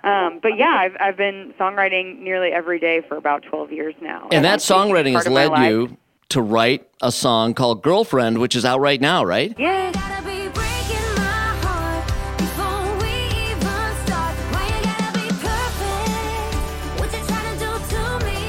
Um, 0.03 0.39
but 0.41 0.57
yeah, 0.57 0.75
I've 0.77 0.95
I've 0.99 1.17
been 1.17 1.53
songwriting 1.59 2.19
nearly 2.19 2.49
every 2.49 2.79
day 2.79 3.01
for 3.07 3.17
about 3.17 3.43
12 3.43 3.71
years 3.71 3.95
now. 4.01 4.27
And 4.31 4.45
that 4.45 4.49
think 4.49 4.55
it's 4.61 4.69
songwriting 4.69 5.13
has 5.13 5.27
led 5.27 5.65
you 5.65 5.97
to 6.29 6.41
write 6.41 6.87
a 7.01 7.11
song 7.11 7.53
called 7.53 7.81
Girlfriend, 7.83 8.39
which 8.39 8.55
is 8.55 8.65
out 8.65 8.79
right 8.79 8.99
now, 8.99 9.23
right? 9.23 9.53
Yeah. 9.57 9.91
Gotta 9.91 10.23
be 10.25 10.47
breaking 10.49 11.15
my 11.15 11.55
heart 11.63 12.07
before 12.37 12.97
we 13.01 13.11
even 13.51 13.87
start. 14.05 14.35
Why 14.51 14.63
you 14.67 14.79
gotta 14.83 15.11
be 15.13 15.27
perfect? 15.29 16.99
What 16.99 17.09
you 17.13 17.23
trying 17.27 17.53
to 17.53 17.59
do 17.63 17.71
to 17.93 18.25
me? 18.25 18.39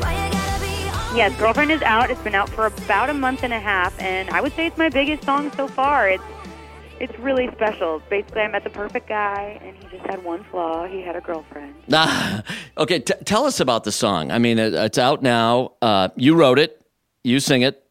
Why 0.00 0.12
you 0.14 0.32
gotta 0.32 0.60
be 0.60 0.88
all 0.90 1.16
Yes, 1.16 1.36
Girlfriend 1.40 1.72
is 1.72 1.82
out. 1.82 2.10
It's 2.10 2.20
been 2.22 2.34
out 2.34 2.48
for 2.50 2.66
about 2.66 3.10
a 3.10 3.14
month 3.14 3.42
and 3.42 3.52
a 3.52 3.60
half, 3.60 3.98
and 4.00 4.30
I 4.30 4.40
would 4.40 4.52
say 4.54 4.66
it's 4.66 4.78
my 4.78 4.88
biggest 4.88 5.24
song 5.24 5.50
so 5.56 5.66
far. 5.66 6.08
It's 6.08 6.22
it's 7.00 7.18
really 7.18 7.48
special. 7.52 8.02
Basically, 8.10 8.42
I 8.42 8.48
met 8.48 8.64
the 8.64 8.70
perfect 8.70 9.08
guy, 9.08 9.58
and 9.62 9.76
he 9.76 9.96
just 9.96 10.08
had 10.08 10.24
one 10.24 10.44
flaw. 10.44 10.86
He 10.86 11.02
had 11.02 11.16
a 11.16 11.20
girlfriend. 11.20 11.74
Ah, 11.92 12.42
okay, 12.78 13.00
t- 13.00 13.14
tell 13.24 13.44
us 13.44 13.60
about 13.60 13.84
the 13.84 13.92
song. 13.92 14.30
I 14.30 14.38
mean, 14.38 14.58
it, 14.58 14.74
it's 14.74 14.98
out 14.98 15.22
now. 15.22 15.72
Uh, 15.82 16.08
you 16.16 16.34
wrote 16.34 16.58
it, 16.58 16.80
you 17.24 17.40
sing 17.40 17.62
it. 17.62 17.82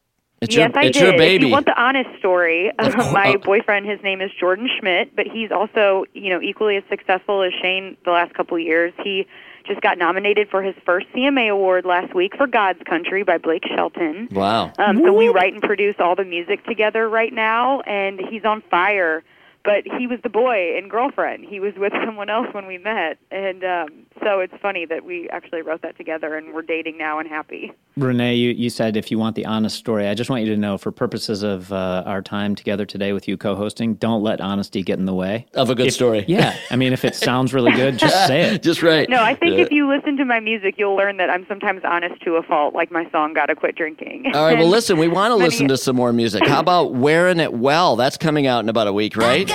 It's 0.42 0.56
yes, 0.56 0.72
your, 0.74 0.80
I 0.80 0.86
it's 0.88 0.98
did. 0.98 1.04
your 1.04 1.14
If 1.14 1.18
baby. 1.18 1.46
you 1.48 1.52
want 1.52 1.66
the 1.66 1.82
honest 1.82 2.10
story, 2.20 2.70
Of 2.78 2.96
my 3.14 3.34
uh, 3.34 3.38
boyfriend, 3.38 3.86
his 3.88 4.02
name 4.04 4.22
is 4.22 4.32
Jordan 4.40 4.70
Schmidt, 4.80 5.16
but 5.16 5.26
he's 5.28 5.50
also, 5.50 6.04
you 6.14 6.30
know, 6.30 6.42
equally 6.42 6.76
as 6.76 6.84
successful 6.90 7.42
as 7.42 7.54
Shane 7.62 7.96
the 8.04 8.12
last 8.12 8.34
couple 8.34 8.58
of 8.58 8.62
years. 8.62 8.94
He 9.04 9.26
just 9.66 9.82
got 9.82 9.98
nominated 9.98 10.50
for 10.50 10.64
his 10.64 10.76
first 10.86 11.08
CMA 11.16 11.52
award 11.52 11.86
last 11.86 12.14
week 12.14 12.36
for 12.38 12.48
God's 12.48 12.82
Country 12.88 13.24
by 13.24 13.38
Blake 13.38 13.64
Shelton. 13.68 14.28
wow. 14.32 14.72
Um, 14.78 15.02
so 15.04 15.14
we 15.14 15.28
write 15.28 15.54
and 15.54 15.62
produce 15.62 15.96
all 16.00 16.16
the 16.16 16.26
music 16.26 16.64
together 16.66 17.08
right 17.10 17.34
now, 17.34 17.82
and 17.82 18.20
he's 18.20 18.46
on 18.46 18.62
fire. 18.70 19.24
But 19.64 19.84
he 19.98 20.06
was 20.06 20.20
the 20.22 20.30
boy 20.30 20.78
and 20.78 20.92
girlfriend. 20.92 21.46
He 21.46 21.60
was 21.60 21.74
with 21.76 21.92
someone 22.06 22.30
else 22.30 22.48
when 22.52 22.68
we 22.68 22.78
met, 22.78 23.18
and 23.32 23.64
um, 23.64 24.05
so 24.26 24.40
it's 24.40 24.54
funny 24.60 24.88
that 24.88 25.06
we 25.06 25.30
actually 25.30 25.62
wrote 25.62 25.84
that 25.84 25.96
together, 25.98 26.36
and 26.36 26.52
we're 26.52 26.64
dating 26.64 26.98
now 26.98 27.20
and 27.20 27.30
happy. 27.30 27.72
Renee, 27.96 28.34
you, 28.34 28.50
you 28.50 28.72
said 28.72 28.98
if 28.98 29.12
you 29.12 29.20
want 29.20 29.36
the 29.36 29.46
honest 29.46 29.76
story, 29.78 30.08
I 30.08 30.16
just 30.16 30.32
want 30.32 30.44
you 30.44 30.50
to 30.50 30.58
know 30.60 30.80
for 30.80 30.92
purposes 30.92 31.44
of 31.44 31.72
uh, 31.72 32.02
our 32.08 32.24
time 32.24 32.56
together 32.56 32.88
today 32.88 33.14
with 33.14 33.28
you 33.28 33.38
co 33.38 33.54
hosting, 33.56 33.94
don't 33.94 34.24
let 34.24 34.42
honesty 34.42 34.82
get 34.82 34.98
in 34.98 35.06
the 35.06 35.14
way. 35.14 35.46
Of 35.54 35.70
a 35.70 35.76
good 35.76 35.88
If- 35.88 35.94
story. 35.94 36.26
Yeah. 36.28 36.58
I 36.72 36.76
mean, 36.76 36.92
if 36.92 37.06
it 37.06 37.14
sounds 37.14 37.54
really 37.54 37.72
good, 37.74 38.00
just 38.00 38.26
say 38.28 38.42
it. 38.56 38.64
Just 38.64 38.82
right. 38.82 39.08
No, 39.08 39.22
I 39.22 39.36
think 39.36 39.54
Uh, 39.60 39.62
if 39.62 39.72
you 39.72 39.88
listen 39.88 40.18
to 40.18 40.26
my 40.26 40.40
music, 40.40 40.76
you'll 40.80 40.96
learn 40.96 41.18
that 41.18 41.30
I'm 41.30 41.46
sometimes 41.48 41.82
honest 41.84 42.20
to 42.24 42.36
a 42.38 42.42
fault, 42.42 42.74
like 42.74 42.90
my 42.92 43.08
song 43.12 43.34
"Gotta 43.36 43.56
Quit 43.56 43.76
Drinking." 43.76 44.32
All 44.34 44.44
right, 44.44 44.58
well, 44.58 44.68
listen, 44.68 44.98
we 44.98 45.08
want 45.08 45.32
to 45.32 45.36
listen 45.36 45.68
to 45.68 45.78
some 45.78 45.96
more 45.96 46.12
music. 46.12 46.48
How 46.48 46.60
about 46.62 46.96
Wearing 46.96 47.40
It 47.40 47.54
Well? 47.54 47.96
That's 47.96 48.18
coming 48.18 48.48
out 48.48 48.62
in 48.62 48.70
about 48.70 48.88
a 48.88 48.94
week, 48.94 49.16
right? 49.16 49.48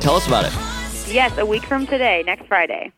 Tell 0.00 0.14
us 0.14 0.26
about 0.26 0.46
it. 0.46 0.52
Yes, 1.12 1.36
a 1.36 1.44
week 1.44 1.64
from 1.64 1.86
today, 1.86 2.22
next 2.24 2.46
Friday, 2.46 2.90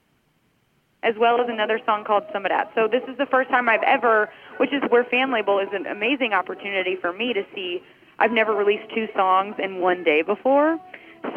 as 1.03 1.17
well 1.19 1.41
as 1.41 1.49
another 1.49 1.81
song 1.85 2.05
called 2.05 2.23
"Some 2.33 2.47
of 2.47 2.51
That." 2.51 2.71
So 2.77 2.87
this 2.87 3.03
is 3.09 3.19
the 3.19 3.27
first 3.27 3.51
time 3.51 3.69
I've 3.69 3.83
ever, 3.83 4.31
which 4.59 4.73
is 4.73 4.83
where 4.89 5.03
Fan 5.05 5.33
Label 5.33 5.59
is 5.59 5.69
an 5.73 5.87
amazing 5.87 6.33
opportunity 6.33 6.95
for 6.95 7.13
me 7.13 7.33
to 7.33 7.45
see. 7.55 7.83
I've 8.21 8.31
never 8.31 8.55
released 8.55 8.85
two 8.95 9.09
songs 9.17 9.57
in 9.59 9.81
one 9.81 10.05
day 10.05 10.23
before, 10.23 10.79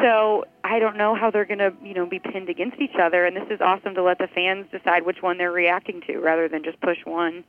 so 0.00 0.44
I 0.62 0.78
don't 0.78 0.96
know 0.96 1.16
how 1.16 1.32
they're 1.32 1.44
going 1.44 1.58
to, 1.58 1.72
you 1.82 1.94
know, 1.94 2.06
be 2.06 2.20
pinned 2.20 2.48
against 2.48 2.80
each 2.80 2.94
other. 3.02 3.26
And 3.26 3.36
this 3.36 3.48
is 3.50 3.60
awesome 3.60 3.94
to 3.96 4.02
let 4.04 4.18
the 4.18 4.28
fans 4.28 4.66
decide 4.70 5.04
which 5.04 5.20
one 5.20 5.36
they're 5.36 5.50
reacting 5.50 6.00
to, 6.06 6.18
rather 6.20 6.48
than 6.48 6.62
just 6.62 6.80
push 6.80 6.98
one 7.04 7.42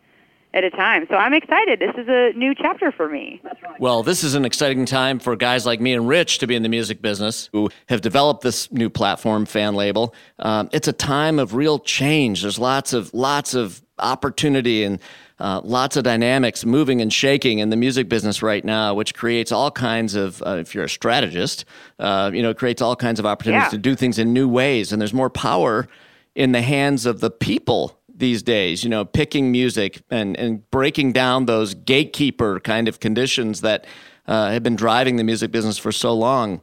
at 0.58 0.64
a 0.64 0.72
time. 0.72 1.06
So 1.08 1.16
I'm 1.16 1.36
excited. 1.36 1.80
This 1.80 1.94
is 1.98 2.08
a 2.10 2.32
new 2.36 2.56
chapter 2.56 2.92
for 2.92 3.08
me. 3.08 3.40
Well, 3.80 4.02
this 4.02 4.24
is 4.24 4.34
an 4.34 4.44
exciting 4.44 4.86
time 4.88 5.20
for 5.20 5.36
guys 5.36 5.68
like 5.68 5.80
me 5.80 5.94
and 5.94 6.08
Rich 6.08 6.40
to 6.40 6.48
be 6.48 6.56
in 6.56 6.64
the 6.64 6.70
music 6.70 7.00
business 7.00 7.48
who 7.54 7.70
have 7.90 8.02
developed 8.02 8.42
this 8.42 8.72
new 8.72 8.90
platform, 8.90 9.46
Fan 9.46 9.76
Label. 9.76 10.16
Um, 10.40 10.68
it's 10.74 10.88
a 10.88 10.94
time 10.94 11.38
of 11.38 11.54
real 11.54 11.78
change. 11.78 12.42
There's 12.42 12.58
lots 12.58 12.92
of 12.94 13.14
lots 13.14 13.54
of 13.54 13.84
opportunity 14.00 14.84
and 14.84 15.00
uh, 15.40 15.62
lots 15.64 15.96
of 15.96 16.04
dynamics 16.04 16.66
moving 16.66 17.02
and 17.02 17.14
shaking 17.14 17.60
in 17.60 17.70
the 17.70 17.76
music 17.78 18.10
business 18.10 18.42
right 18.42 18.66
now, 18.66 18.96
which 18.96 19.14
creates 19.14 19.52
all 19.52 19.70
kinds 19.70 20.16
of. 20.16 20.42
Uh, 20.42 20.58
if 20.60 20.74
you're 20.74 20.86
a 20.86 20.90
strategist, 20.90 21.66
uh, 22.00 22.32
you 22.34 22.42
know, 22.42 22.50
it 22.50 22.58
creates 22.58 22.82
all 22.82 22.96
kinds 22.96 23.20
of 23.20 23.28
opportunities 23.28 23.66
Yeah. 23.66 23.70
to 23.70 23.78
do 23.78 23.96
things 23.96 24.18
in 24.18 24.34
new 24.34 24.50
ways, 24.50 24.92
and 24.92 25.00
there's 25.00 25.14
more 25.14 25.30
power 25.30 25.88
in 26.34 26.52
the 26.52 26.62
hands 26.64 27.06
of 27.06 27.20
the 27.20 27.30
people 27.30 27.97
these 28.18 28.42
days, 28.42 28.84
you 28.84 28.90
know, 28.90 29.06
picking 29.06 29.52
music 29.52 30.02
and, 30.10 30.36
and 30.38 30.70
breaking 30.72 31.14
down 31.14 31.46
those 31.46 31.74
gatekeeper 31.74 32.60
kind 32.60 32.88
of 32.88 33.00
conditions 33.00 33.62
that 33.62 33.86
uh, 34.28 34.50
have 34.50 34.64
been 34.64 34.76
driving 34.76 35.16
the 35.16 35.24
music 35.24 35.52
business 35.52 35.78
for 35.78 35.92
so 35.92 36.14
long. 36.14 36.62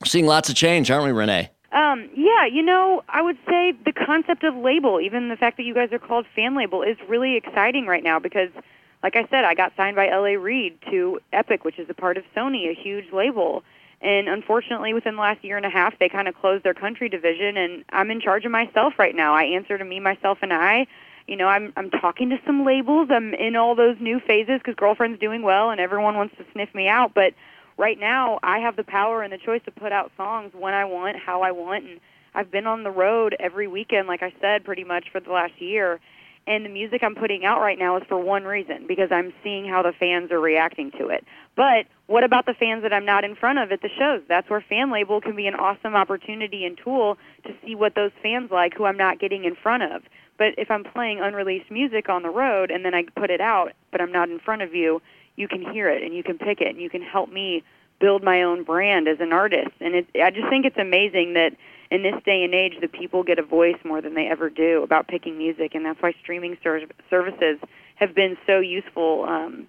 We're 0.00 0.06
seeing 0.06 0.26
lots 0.26 0.48
of 0.48 0.56
change, 0.56 0.90
aren't 0.90 1.06
we, 1.06 1.12
Renee? 1.12 1.50
Um, 1.72 2.08
yeah, 2.16 2.46
you 2.46 2.62
know, 2.62 3.02
I 3.08 3.22
would 3.22 3.38
say 3.48 3.72
the 3.84 3.92
concept 3.92 4.44
of 4.44 4.54
label, 4.56 5.00
even 5.00 5.28
the 5.28 5.36
fact 5.36 5.56
that 5.56 5.64
you 5.64 5.74
guys 5.74 5.92
are 5.92 5.98
called 5.98 6.26
fan 6.34 6.56
label, 6.56 6.82
is 6.82 6.96
really 7.08 7.36
exciting 7.36 7.86
right 7.86 8.02
now 8.02 8.18
because, 8.18 8.50
like 9.02 9.16
I 9.16 9.26
said, 9.30 9.44
I 9.44 9.54
got 9.54 9.72
signed 9.76 9.96
by 9.96 10.08
L.A. 10.08 10.36
Reid 10.36 10.78
to 10.90 11.20
Epic, 11.32 11.64
which 11.64 11.78
is 11.78 11.88
a 11.88 11.94
part 11.94 12.16
of 12.16 12.24
Sony, 12.36 12.70
a 12.70 12.74
huge 12.74 13.12
label. 13.12 13.62
And 14.00 14.28
unfortunately, 14.28 14.92
within 14.92 15.16
the 15.16 15.22
last 15.22 15.42
year 15.42 15.56
and 15.56 15.64
a 15.64 15.70
half, 15.70 15.98
they 15.98 16.08
kind 16.08 16.28
of 16.28 16.34
closed 16.34 16.64
their 16.64 16.74
country 16.74 17.08
division, 17.08 17.56
and 17.56 17.84
I'm 17.90 18.10
in 18.10 18.20
charge 18.20 18.44
of 18.44 18.52
myself 18.52 18.94
right 18.98 19.14
now. 19.14 19.34
I 19.34 19.44
answer 19.44 19.78
to 19.78 19.84
me, 19.84 20.00
myself, 20.00 20.38
and 20.42 20.52
I. 20.52 20.86
You 21.26 21.36
know, 21.36 21.48
I'm 21.48 21.72
I'm 21.76 21.90
talking 21.90 22.30
to 22.30 22.36
some 22.46 22.64
labels. 22.64 23.08
I'm 23.10 23.34
in 23.34 23.56
all 23.56 23.74
those 23.74 23.96
new 23.98 24.20
phases 24.20 24.58
because 24.58 24.74
girlfriend's 24.76 25.18
doing 25.18 25.42
well, 25.42 25.70
and 25.70 25.80
everyone 25.80 26.14
wants 26.14 26.36
to 26.36 26.44
sniff 26.52 26.72
me 26.74 26.88
out. 26.88 27.14
But 27.14 27.32
right 27.78 27.98
now 27.98 28.38
I 28.42 28.58
have 28.58 28.76
the 28.76 28.84
power 28.84 29.22
and 29.22 29.32
the 29.32 29.38
choice 29.38 29.62
to 29.64 29.70
put 29.70 29.92
out 29.92 30.12
songs 30.16 30.52
when 30.54 30.74
I 30.74 30.84
want, 30.84 31.16
how 31.18 31.42
I 31.42 31.50
want, 31.50 31.84
and 31.84 32.00
I've 32.34 32.50
been 32.50 32.66
on 32.66 32.84
the 32.84 32.90
road 32.90 33.34
every 33.40 33.66
weekend, 33.66 34.06
like 34.08 34.22
I 34.22 34.32
said, 34.40 34.64
pretty 34.64 34.84
much 34.84 35.06
for 35.10 35.20
the 35.20 35.32
last 35.32 35.60
year. 35.60 35.98
And 36.46 36.64
the 36.64 36.68
music 36.68 37.02
I'm 37.02 37.16
putting 37.16 37.44
out 37.44 37.60
right 37.60 37.78
now 37.78 37.96
is 37.96 38.04
for 38.08 38.18
one 38.18 38.44
reason 38.44 38.86
because 38.86 39.10
I'm 39.10 39.32
seeing 39.42 39.68
how 39.68 39.82
the 39.82 39.92
fans 39.92 40.30
are 40.30 40.38
reacting 40.38 40.92
to 40.92 41.08
it. 41.08 41.24
But 41.56 41.86
what 42.06 42.22
about 42.22 42.46
the 42.46 42.54
fans 42.54 42.82
that 42.82 42.92
I'm 42.92 43.04
not 43.04 43.24
in 43.24 43.34
front 43.34 43.58
of 43.58 43.72
at 43.72 43.82
the 43.82 43.88
shows? 43.98 44.22
That's 44.28 44.48
where 44.48 44.60
Fan 44.60 44.92
Label 44.92 45.20
can 45.20 45.34
be 45.34 45.48
an 45.48 45.56
awesome 45.56 45.96
opportunity 45.96 46.64
and 46.64 46.78
tool 46.78 47.18
to 47.44 47.52
see 47.64 47.74
what 47.74 47.96
those 47.96 48.12
fans 48.22 48.50
like 48.52 48.74
who 48.74 48.84
I'm 48.84 48.96
not 48.96 49.18
getting 49.18 49.44
in 49.44 49.56
front 49.56 49.82
of. 49.82 50.02
But 50.38 50.54
if 50.56 50.70
I'm 50.70 50.84
playing 50.84 51.20
unreleased 51.20 51.70
music 51.70 52.08
on 52.08 52.22
the 52.22 52.30
road 52.30 52.70
and 52.70 52.84
then 52.84 52.94
I 52.94 53.04
put 53.16 53.30
it 53.30 53.40
out, 53.40 53.72
but 53.90 54.00
I'm 54.00 54.12
not 54.12 54.30
in 54.30 54.38
front 54.38 54.62
of 54.62 54.74
you, 54.74 55.02
you 55.34 55.48
can 55.48 55.62
hear 55.72 55.88
it 55.88 56.02
and 56.02 56.14
you 56.14 56.22
can 56.22 56.38
pick 56.38 56.60
it 56.60 56.68
and 56.68 56.80
you 56.80 56.90
can 56.90 57.02
help 57.02 57.30
me 57.30 57.64
build 57.98 58.22
my 58.22 58.42
own 58.42 58.62
brand 58.62 59.08
as 59.08 59.18
an 59.20 59.32
artist. 59.32 59.72
And 59.80 59.94
it, 59.94 60.06
I 60.22 60.30
just 60.30 60.48
think 60.48 60.66
it's 60.66 60.78
amazing 60.78 61.34
that 61.34 61.56
in 61.90 62.02
this 62.02 62.14
day 62.24 62.42
and 62.42 62.54
age, 62.54 62.74
the 62.80 62.88
people 62.88 63.22
get 63.22 63.38
a 63.38 63.42
voice 63.42 63.76
more 63.84 64.00
than 64.00 64.14
they 64.14 64.26
ever 64.26 64.50
do 64.50 64.82
about 64.82 65.08
picking 65.08 65.38
music, 65.38 65.74
and 65.74 65.84
that's 65.84 66.00
why 66.02 66.12
streaming 66.22 66.56
ser- 66.62 66.86
services 67.08 67.58
have 67.96 68.14
been 68.14 68.36
so 68.46 68.58
useful. 68.58 69.24
Um, 69.28 69.68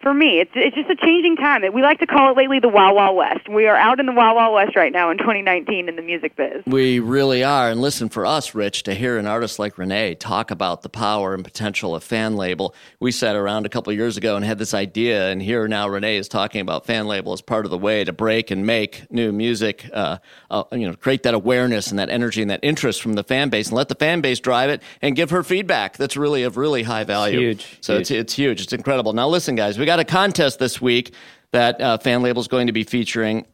for 0.00 0.14
me, 0.14 0.38
it's 0.38 0.52
it's 0.54 0.76
just 0.76 0.88
a 0.88 0.94
changing 0.96 1.36
time. 1.36 1.62
We 1.72 1.82
like 1.82 1.98
to 1.98 2.06
call 2.06 2.30
it 2.30 2.36
lately 2.36 2.60
the 2.60 2.68
Wild 2.68 2.94
Wild 2.94 3.16
West. 3.16 3.48
We 3.48 3.66
are 3.66 3.74
out 3.76 3.98
in 3.98 4.06
the 4.06 4.12
Wild 4.12 4.36
Wild 4.36 4.54
West 4.54 4.76
right 4.76 4.92
now 4.92 5.10
in 5.10 5.18
2019 5.18 5.88
in 5.88 5.96
the 5.96 6.02
music 6.02 6.36
biz. 6.36 6.62
We 6.66 7.00
really 7.00 7.42
are. 7.42 7.68
And 7.70 7.80
listen, 7.80 8.08
for 8.08 8.24
us, 8.24 8.54
Rich, 8.54 8.84
to 8.84 8.94
hear 8.94 9.18
an 9.18 9.26
artist 9.26 9.58
like 9.58 9.76
Renee 9.76 10.14
talk 10.14 10.52
about 10.52 10.82
the 10.82 10.88
power 10.88 11.34
and 11.34 11.42
potential 11.42 11.96
of 11.96 12.04
fan 12.04 12.36
label, 12.36 12.74
we 13.00 13.10
sat 13.10 13.34
around 13.34 13.66
a 13.66 13.68
couple 13.68 13.90
of 13.90 13.96
years 13.96 14.16
ago 14.16 14.36
and 14.36 14.44
had 14.44 14.58
this 14.58 14.72
idea. 14.72 15.30
And 15.30 15.42
here 15.42 15.66
now 15.66 15.88
Renee 15.88 16.16
is 16.16 16.28
talking 16.28 16.60
about 16.60 16.86
fan 16.86 17.08
label 17.08 17.32
as 17.32 17.40
part 17.40 17.64
of 17.64 17.70
the 17.72 17.78
way 17.78 18.04
to 18.04 18.12
break 18.12 18.52
and 18.52 18.64
make 18.64 19.10
new 19.10 19.32
music, 19.32 19.90
uh, 19.92 20.18
uh, 20.50 20.62
you 20.70 20.86
know, 20.88 20.94
create 20.94 21.24
that 21.24 21.34
awareness 21.34 21.90
and 21.90 21.98
that 21.98 22.08
energy 22.08 22.40
and 22.40 22.50
that 22.52 22.60
interest 22.62 23.02
from 23.02 23.14
the 23.14 23.24
fan 23.24 23.48
base 23.48 23.68
and 23.68 23.76
let 23.76 23.88
the 23.88 23.96
fan 23.96 24.20
base 24.20 24.38
drive 24.38 24.70
it 24.70 24.80
and 25.02 25.16
give 25.16 25.30
her 25.30 25.42
feedback. 25.42 25.96
That's 25.96 26.16
really 26.16 26.44
of 26.44 26.56
really 26.56 26.84
high 26.84 27.02
value. 27.04 27.40
huge, 27.40 27.78
So 27.80 27.94
huge. 27.94 28.00
it's, 28.02 28.10
it's 28.12 28.34
huge. 28.34 28.60
It's 28.60 28.72
incredible. 28.72 29.12
Now, 29.12 29.28
listen, 29.28 29.56
guys, 29.56 29.76
we 29.76 29.87
got 29.88 29.98
a 29.98 30.04
contest 30.04 30.58
this 30.58 30.82
week 30.82 31.14
that 31.52 31.80
uh, 31.80 31.96
fan 31.96 32.22
label 32.22 32.40
is 32.40 32.48
going 32.48 32.66
to 32.66 32.74
be 32.74 32.84
featuring. 32.84 33.46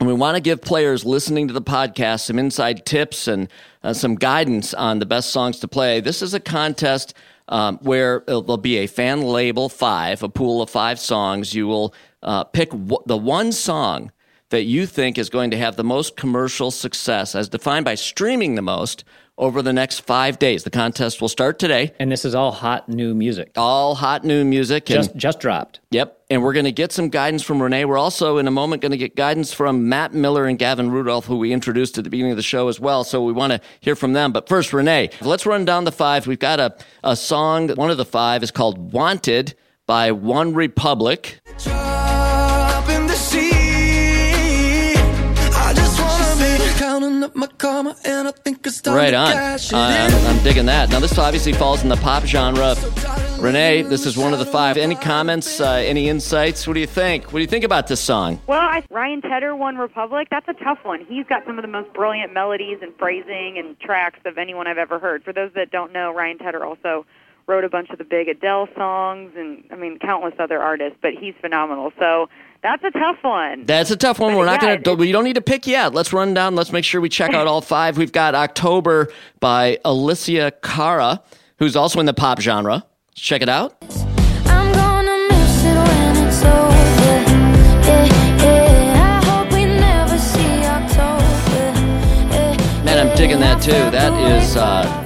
And 0.00 0.06
we 0.06 0.14
want 0.14 0.36
to 0.36 0.40
give 0.40 0.62
players 0.62 1.04
listening 1.04 1.48
to 1.48 1.52
the 1.52 1.60
podcast 1.60 2.20
some 2.20 2.38
inside 2.38 2.86
tips 2.86 3.28
and 3.28 3.48
uh, 3.82 3.92
some 3.92 4.14
guidance 4.14 4.72
on 4.72 4.98
the 4.98 5.04
best 5.04 5.30
songs 5.30 5.58
to 5.60 5.68
play. 5.68 6.00
This 6.00 6.22
is 6.22 6.32
a 6.32 6.40
contest 6.40 7.12
um, 7.48 7.78
where 7.82 8.22
there'll 8.26 8.56
be 8.56 8.78
a 8.78 8.86
fan 8.86 9.22
label 9.22 9.68
five, 9.68 10.22
a 10.22 10.28
pool 10.28 10.62
of 10.62 10.70
five 10.70 10.98
songs. 10.98 11.52
You 11.52 11.66
will 11.66 11.94
uh, 12.22 12.44
pick 12.44 12.70
w- 12.70 13.02
the 13.04 13.18
one 13.18 13.52
song 13.52 14.10
that 14.48 14.62
you 14.62 14.86
think 14.86 15.18
is 15.18 15.28
going 15.28 15.50
to 15.50 15.58
have 15.58 15.76
the 15.76 15.84
most 15.84 16.16
commercial 16.16 16.70
success, 16.70 17.34
as 17.34 17.50
defined 17.50 17.84
by 17.84 17.94
streaming 17.94 18.54
the 18.54 18.62
most, 18.62 19.04
over 19.38 19.62
the 19.62 19.72
next 19.72 20.00
five 20.00 20.38
days. 20.38 20.64
The 20.64 20.70
contest 20.70 21.20
will 21.22 21.28
start 21.28 21.58
today. 21.58 21.92
And 21.98 22.10
this 22.12 22.24
is 22.24 22.34
all 22.34 22.52
hot 22.52 22.88
new 22.88 23.14
music. 23.14 23.52
All 23.56 23.94
hot 23.94 24.24
new 24.24 24.44
music. 24.44 24.90
and- 24.90 24.96
Just 24.98 25.16
just 25.16 25.40
dropped. 25.40 25.80
Yep. 25.90 26.16
And 26.30 26.42
we're 26.42 26.52
going 26.52 26.66
to 26.66 26.72
get 26.72 26.92
some 26.92 27.08
guidance 27.08 27.42
from 27.42 27.62
Renee. 27.62 27.86
We're 27.86 27.96
also, 27.96 28.36
in 28.36 28.46
a 28.46 28.50
moment, 28.50 28.82
going 28.82 28.92
to 28.92 28.98
get 28.98 29.16
guidance 29.16 29.52
from 29.54 29.88
Matt 29.88 30.12
Miller 30.12 30.44
and 30.44 30.58
Gavin 30.58 30.90
Rudolph, 30.90 31.24
who 31.24 31.38
we 31.38 31.52
introduced 31.52 31.96
at 31.96 32.04
the 32.04 32.10
beginning 32.10 32.32
of 32.32 32.36
the 32.36 32.42
show 32.42 32.68
as 32.68 32.78
well. 32.78 33.02
So 33.04 33.22
we 33.24 33.32
want 33.32 33.52
to 33.54 33.60
hear 33.80 33.96
from 33.96 34.12
them. 34.12 34.32
But 34.32 34.46
first, 34.48 34.74
Renee, 34.74 35.08
let's 35.22 35.46
run 35.46 35.64
down 35.64 35.84
the 35.84 35.92
five. 35.92 36.26
We've 36.26 36.38
got 36.38 36.60
a, 36.60 36.76
a 37.02 37.16
song. 37.16 37.70
One 37.70 37.90
of 37.90 37.96
the 37.96 38.04
five 38.04 38.42
is 38.42 38.50
called 38.50 38.92
Wanted 38.92 39.54
by 39.86 40.10
OneRepublic. 40.10 41.36
Drop 41.64 41.87
up 47.28 47.36
my 47.36 47.46
karma, 47.58 47.94
and 48.04 48.26
I 48.28 48.30
think 48.30 48.66
it's 48.66 48.80
time 48.80 48.94
Right 48.94 49.10
to 49.10 49.16
on. 49.16 49.32
cash 49.32 49.72
Uh, 49.72 49.76
in. 49.76 50.14
I'm, 50.14 50.36
I'm 50.36 50.42
digging 50.42 50.66
that. 50.66 50.88
Now, 50.88 50.98
this 51.00 51.18
obviously 51.18 51.52
falls 51.52 51.82
in 51.82 51.88
the 51.88 51.96
pop 51.96 52.24
genre. 52.24 52.74
Renee, 53.38 53.82
this 53.82 54.06
is 54.06 54.16
one 54.16 54.32
of 54.32 54.38
the 54.38 54.46
five. 54.46 54.76
Any 54.76 54.94
comments, 54.96 55.60
uh, 55.60 55.72
any 55.74 56.08
insights? 56.08 56.66
What 56.66 56.74
do 56.74 56.80
you 56.80 56.86
think? 56.86 57.26
What 57.26 57.34
do 57.34 57.40
you 57.40 57.46
think 57.46 57.64
about 57.64 57.86
this 57.86 58.00
song? 58.00 58.40
Well, 58.46 58.58
I, 58.60 58.82
Ryan 58.90 59.20
Tedder, 59.22 59.50
OneRepublic, 59.52 60.26
that's 60.30 60.48
a 60.48 60.54
tough 60.54 60.78
one. 60.82 61.04
He's 61.04 61.26
got 61.26 61.44
some 61.46 61.58
of 61.58 61.62
the 61.62 61.68
most 61.68 61.92
brilliant 61.92 62.32
melodies 62.32 62.78
and 62.82 62.92
phrasing 62.98 63.56
and 63.58 63.78
tracks 63.78 64.18
of 64.24 64.38
anyone 64.38 64.66
I've 64.66 64.78
ever 64.78 64.98
heard. 64.98 65.22
For 65.22 65.32
those 65.32 65.52
that 65.54 65.70
don't 65.70 65.92
know, 65.92 66.12
Ryan 66.12 66.38
Tedder 66.38 66.64
also 66.64 67.06
wrote 67.46 67.64
a 67.64 67.68
bunch 67.68 67.90
of 67.90 67.98
the 67.98 68.04
big 68.04 68.28
Adele 68.28 68.68
songs 68.76 69.32
and, 69.36 69.64
I 69.70 69.76
mean, 69.76 69.98
countless 69.98 70.34
other 70.38 70.60
artists, 70.60 70.98
but 71.00 71.12
he's 71.14 71.34
phenomenal. 71.40 71.92
So 71.98 72.28
that's 72.62 72.82
a 72.84 72.90
tough 72.90 73.16
one. 73.22 73.64
That's 73.66 73.90
a 73.90 73.96
tough 73.96 74.18
one. 74.18 74.34
We're 74.36 74.44
not 74.44 74.62
Yeah, 74.62 74.76
going 74.76 74.82
to. 74.84 74.94
We 74.96 75.12
don't 75.12 75.24
need 75.24 75.34
to 75.34 75.40
pick 75.40 75.66
yet. 75.66 75.94
Let's 75.94 76.12
run 76.12 76.34
down. 76.34 76.54
Let's 76.56 76.72
make 76.72 76.84
sure 76.84 77.00
we 77.00 77.08
check 77.08 77.32
out 77.34 77.46
all 77.46 77.60
five. 77.60 77.96
We've 77.98 78.12
got 78.12 78.34
October 78.34 79.08
by 79.40 79.78
Alessia 79.84 80.52
Cara, 80.62 81.22
who's 81.58 81.76
also 81.76 82.00
in 82.00 82.06
the 82.06 82.14
pop 82.14 82.40
genre. 82.40 82.84
Let's 83.10 83.20
check 83.20 83.42
it 83.42 83.48
out. 83.48 83.76
I'm 84.46 84.72
gonna 84.72 85.28
miss 85.30 85.64
it 85.64 85.76
when 85.76 86.26
it's 86.26 86.42
over. 86.44 86.74
Yeah, 87.86 88.04
yeah. 88.42 89.20
I 89.22 89.26
hope 89.26 89.52
we 89.52 89.64
never 89.64 90.18
see 90.18 90.64
October. 90.64 91.24
Yeah, 92.34 92.82
Man, 92.84 93.08
I'm 93.08 93.16
digging 93.16 93.40
that 93.40 93.62
too. 93.62 93.72
That 93.72 94.12
is. 94.42 94.56
Uh, 94.56 95.04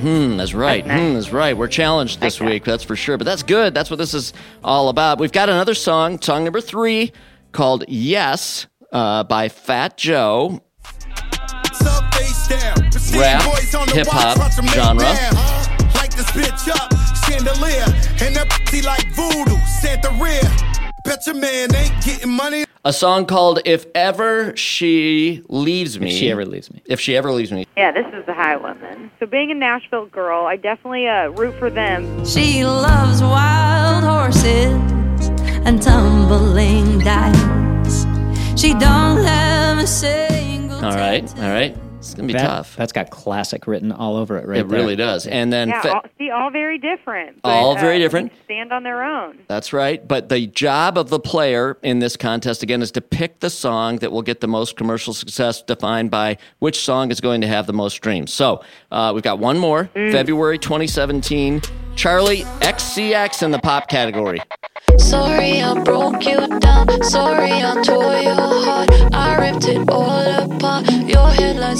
Hmm. 0.00 0.36
That's 0.36 0.54
right. 0.54 0.84
That's 0.84 1.00
nice. 1.00 1.08
Hmm, 1.08 1.14
that's 1.14 1.32
right. 1.32 1.56
We're 1.56 1.68
challenged 1.68 2.20
this 2.20 2.40
week, 2.40 2.64
that's 2.64 2.84
for 2.84 2.96
sure. 2.96 3.16
But 3.18 3.24
that's 3.24 3.42
good. 3.42 3.74
That's 3.74 3.90
what 3.90 3.96
this 3.96 4.14
is 4.14 4.32
all 4.62 4.88
about. 4.88 5.18
We've 5.18 5.32
got 5.32 5.48
another 5.48 5.74
song, 5.74 6.20
song 6.20 6.44
number 6.44 6.60
three, 6.60 7.12
called 7.52 7.84
Yes. 7.88 8.66
uh, 8.92 9.24
by 9.24 9.48
Fat 9.48 9.96
Joe. 9.96 10.62
Sub 11.72 12.14
face 12.14 12.48
down. 12.48 12.90
Pristine 12.90 13.20
Rap, 13.20 13.44
boys 13.44 13.74
on 13.74 13.86
the 13.88 13.94
hip-hop 13.94 14.38
watch, 14.38 14.38
watch 14.38 14.58
'em 14.58 14.66
lay 14.66 14.72
genre. 14.72 15.02
down. 15.04 15.34
Light 15.94 16.12
this 16.16 16.30
bitch 16.30 16.68
up, 16.70 16.92
chandelier, 17.28 17.84
and 18.24 18.34
that 18.36 18.48
like 18.84 19.12
voodoo, 19.14 19.56
Santa 19.80 20.10
rear. 20.22 20.40
Bet 21.04 21.26
your 21.26 21.34
man 21.36 21.74
ain't 21.74 22.04
getting 22.04 22.30
money. 22.30 22.64
A 22.88 22.92
song 22.94 23.26
called 23.26 23.60
If 23.66 23.84
Ever 23.94 24.56
She 24.56 25.42
Leaves 25.50 26.00
Me. 26.00 26.06
If 26.06 26.12
she 26.14 26.30
ever 26.30 26.46
leaves 26.46 26.72
me. 26.72 26.80
If 26.86 26.98
She 26.98 27.18
Ever 27.18 27.30
Leaves 27.30 27.52
Me. 27.52 27.66
Yeah, 27.76 27.92
this 27.92 28.06
is 28.14 28.24
the 28.24 28.32
high 28.32 28.56
woman. 28.56 29.10
So 29.20 29.26
being 29.26 29.50
a 29.50 29.54
Nashville 29.54 30.06
girl, 30.06 30.46
I 30.46 30.56
definitely 30.56 31.06
uh, 31.06 31.28
root 31.32 31.54
for 31.58 31.68
them. 31.68 32.24
She 32.24 32.64
loves 32.64 33.20
wild 33.20 34.04
horses 34.04 34.72
and 35.66 35.82
tumbling 35.82 37.00
dice. 37.00 38.06
She 38.58 38.72
don't 38.72 39.22
have 39.22 39.80
a 39.80 39.86
single 39.86 40.82
All 40.82 40.94
right, 40.94 41.30
all 41.40 41.50
right. 41.50 41.76
It's 41.98 42.14
going 42.14 42.28
to 42.28 42.32
be 42.34 42.38
That, 42.38 42.46
tough. 42.46 42.76
That's 42.76 42.92
got 42.92 43.10
classic 43.10 43.66
written 43.66 43.90
all 43.90 44.16
over 44.16 44.38
it 44.38 44.46
right 44.46 44.58
it 44.58 44.68
there. 44.68 44.78
really 44.78 44.94
does. 44.94 45.26
And 45.26 45.52
then 45.52 45.68
Yeah, 45.70 45.82
Fa- 45.82 45.94
all, 45.94 46.02
see, 46.16 46.30
all 46.30 46.50
very 46.50 46.78
different. 46.78 47.42
But, 47.42 47.48
All 47.48 47.74
very 47.76 47.96
uh, 47.96 47.98
different. 47.98 48.32
Stand 48.44 48.72
on 48.72 48.84
their 48.84 49.02
own. 49.02 49.40
That's 49.48 49.72
right. 49.72 50.06
But 50.06 50.28
the 50.28 50.46
job 50.46 50.96
of 50.96 51.10
the 51.10 51.18
player 51.18 51.76
in 51.82 51.98
this 51.98 52.16
contest, 52.16 52.62
again, 52.62 52.82
is 52.82 52.92
to 52.92 53.00
pick 53.00 53.40
the 53.40 53.50
song 53.50 53.96
that 53.96 54.12
will 54.12 54.22
get 54.22 54.40
the 54.40 54.46
most 54.46 54.76
commercial 54.76 55.12
success, 55.12 55.60
defined 55.60 56.10
by 56.12 56.38
which 56.60 56.78
song 56.80 57.10
is 57.10 57.20
going 57.20 57.40
to 57.40 57.48
have 57.48 57.66
the 57.66 57.72
most 57.72 57.94
streams. 57.94 58.32
So 58.32 58.62
uh, 58.92 59.10
we've 59.12 59.24
got 59.24 59.40
one 59.40 59.58
more 59.58 59.90
February 59.94 60.58
2017. 60.58 61.60
Charli 61.96 62.44
XCX 62.60 63.42
in 63.42 63.50
the 63.50 63.58
pop 63.58 63.88
category. 63.88 64.40
Sorry, 64.98 65.60
I 65.60 65.82
broke 65.82 66.24
you 66.24 66.46
down. 66.60 67.02
Sorry, 67.02 67.50
I 67.52 67.82
tore 67.82 68.16
your 68.18 68.34
heart. 68.34 68.88
I 69.12 69.50
ripped 69.50 69.66
it 69.66 69.88
all 69.90 70.10
apart. 70.10 70.47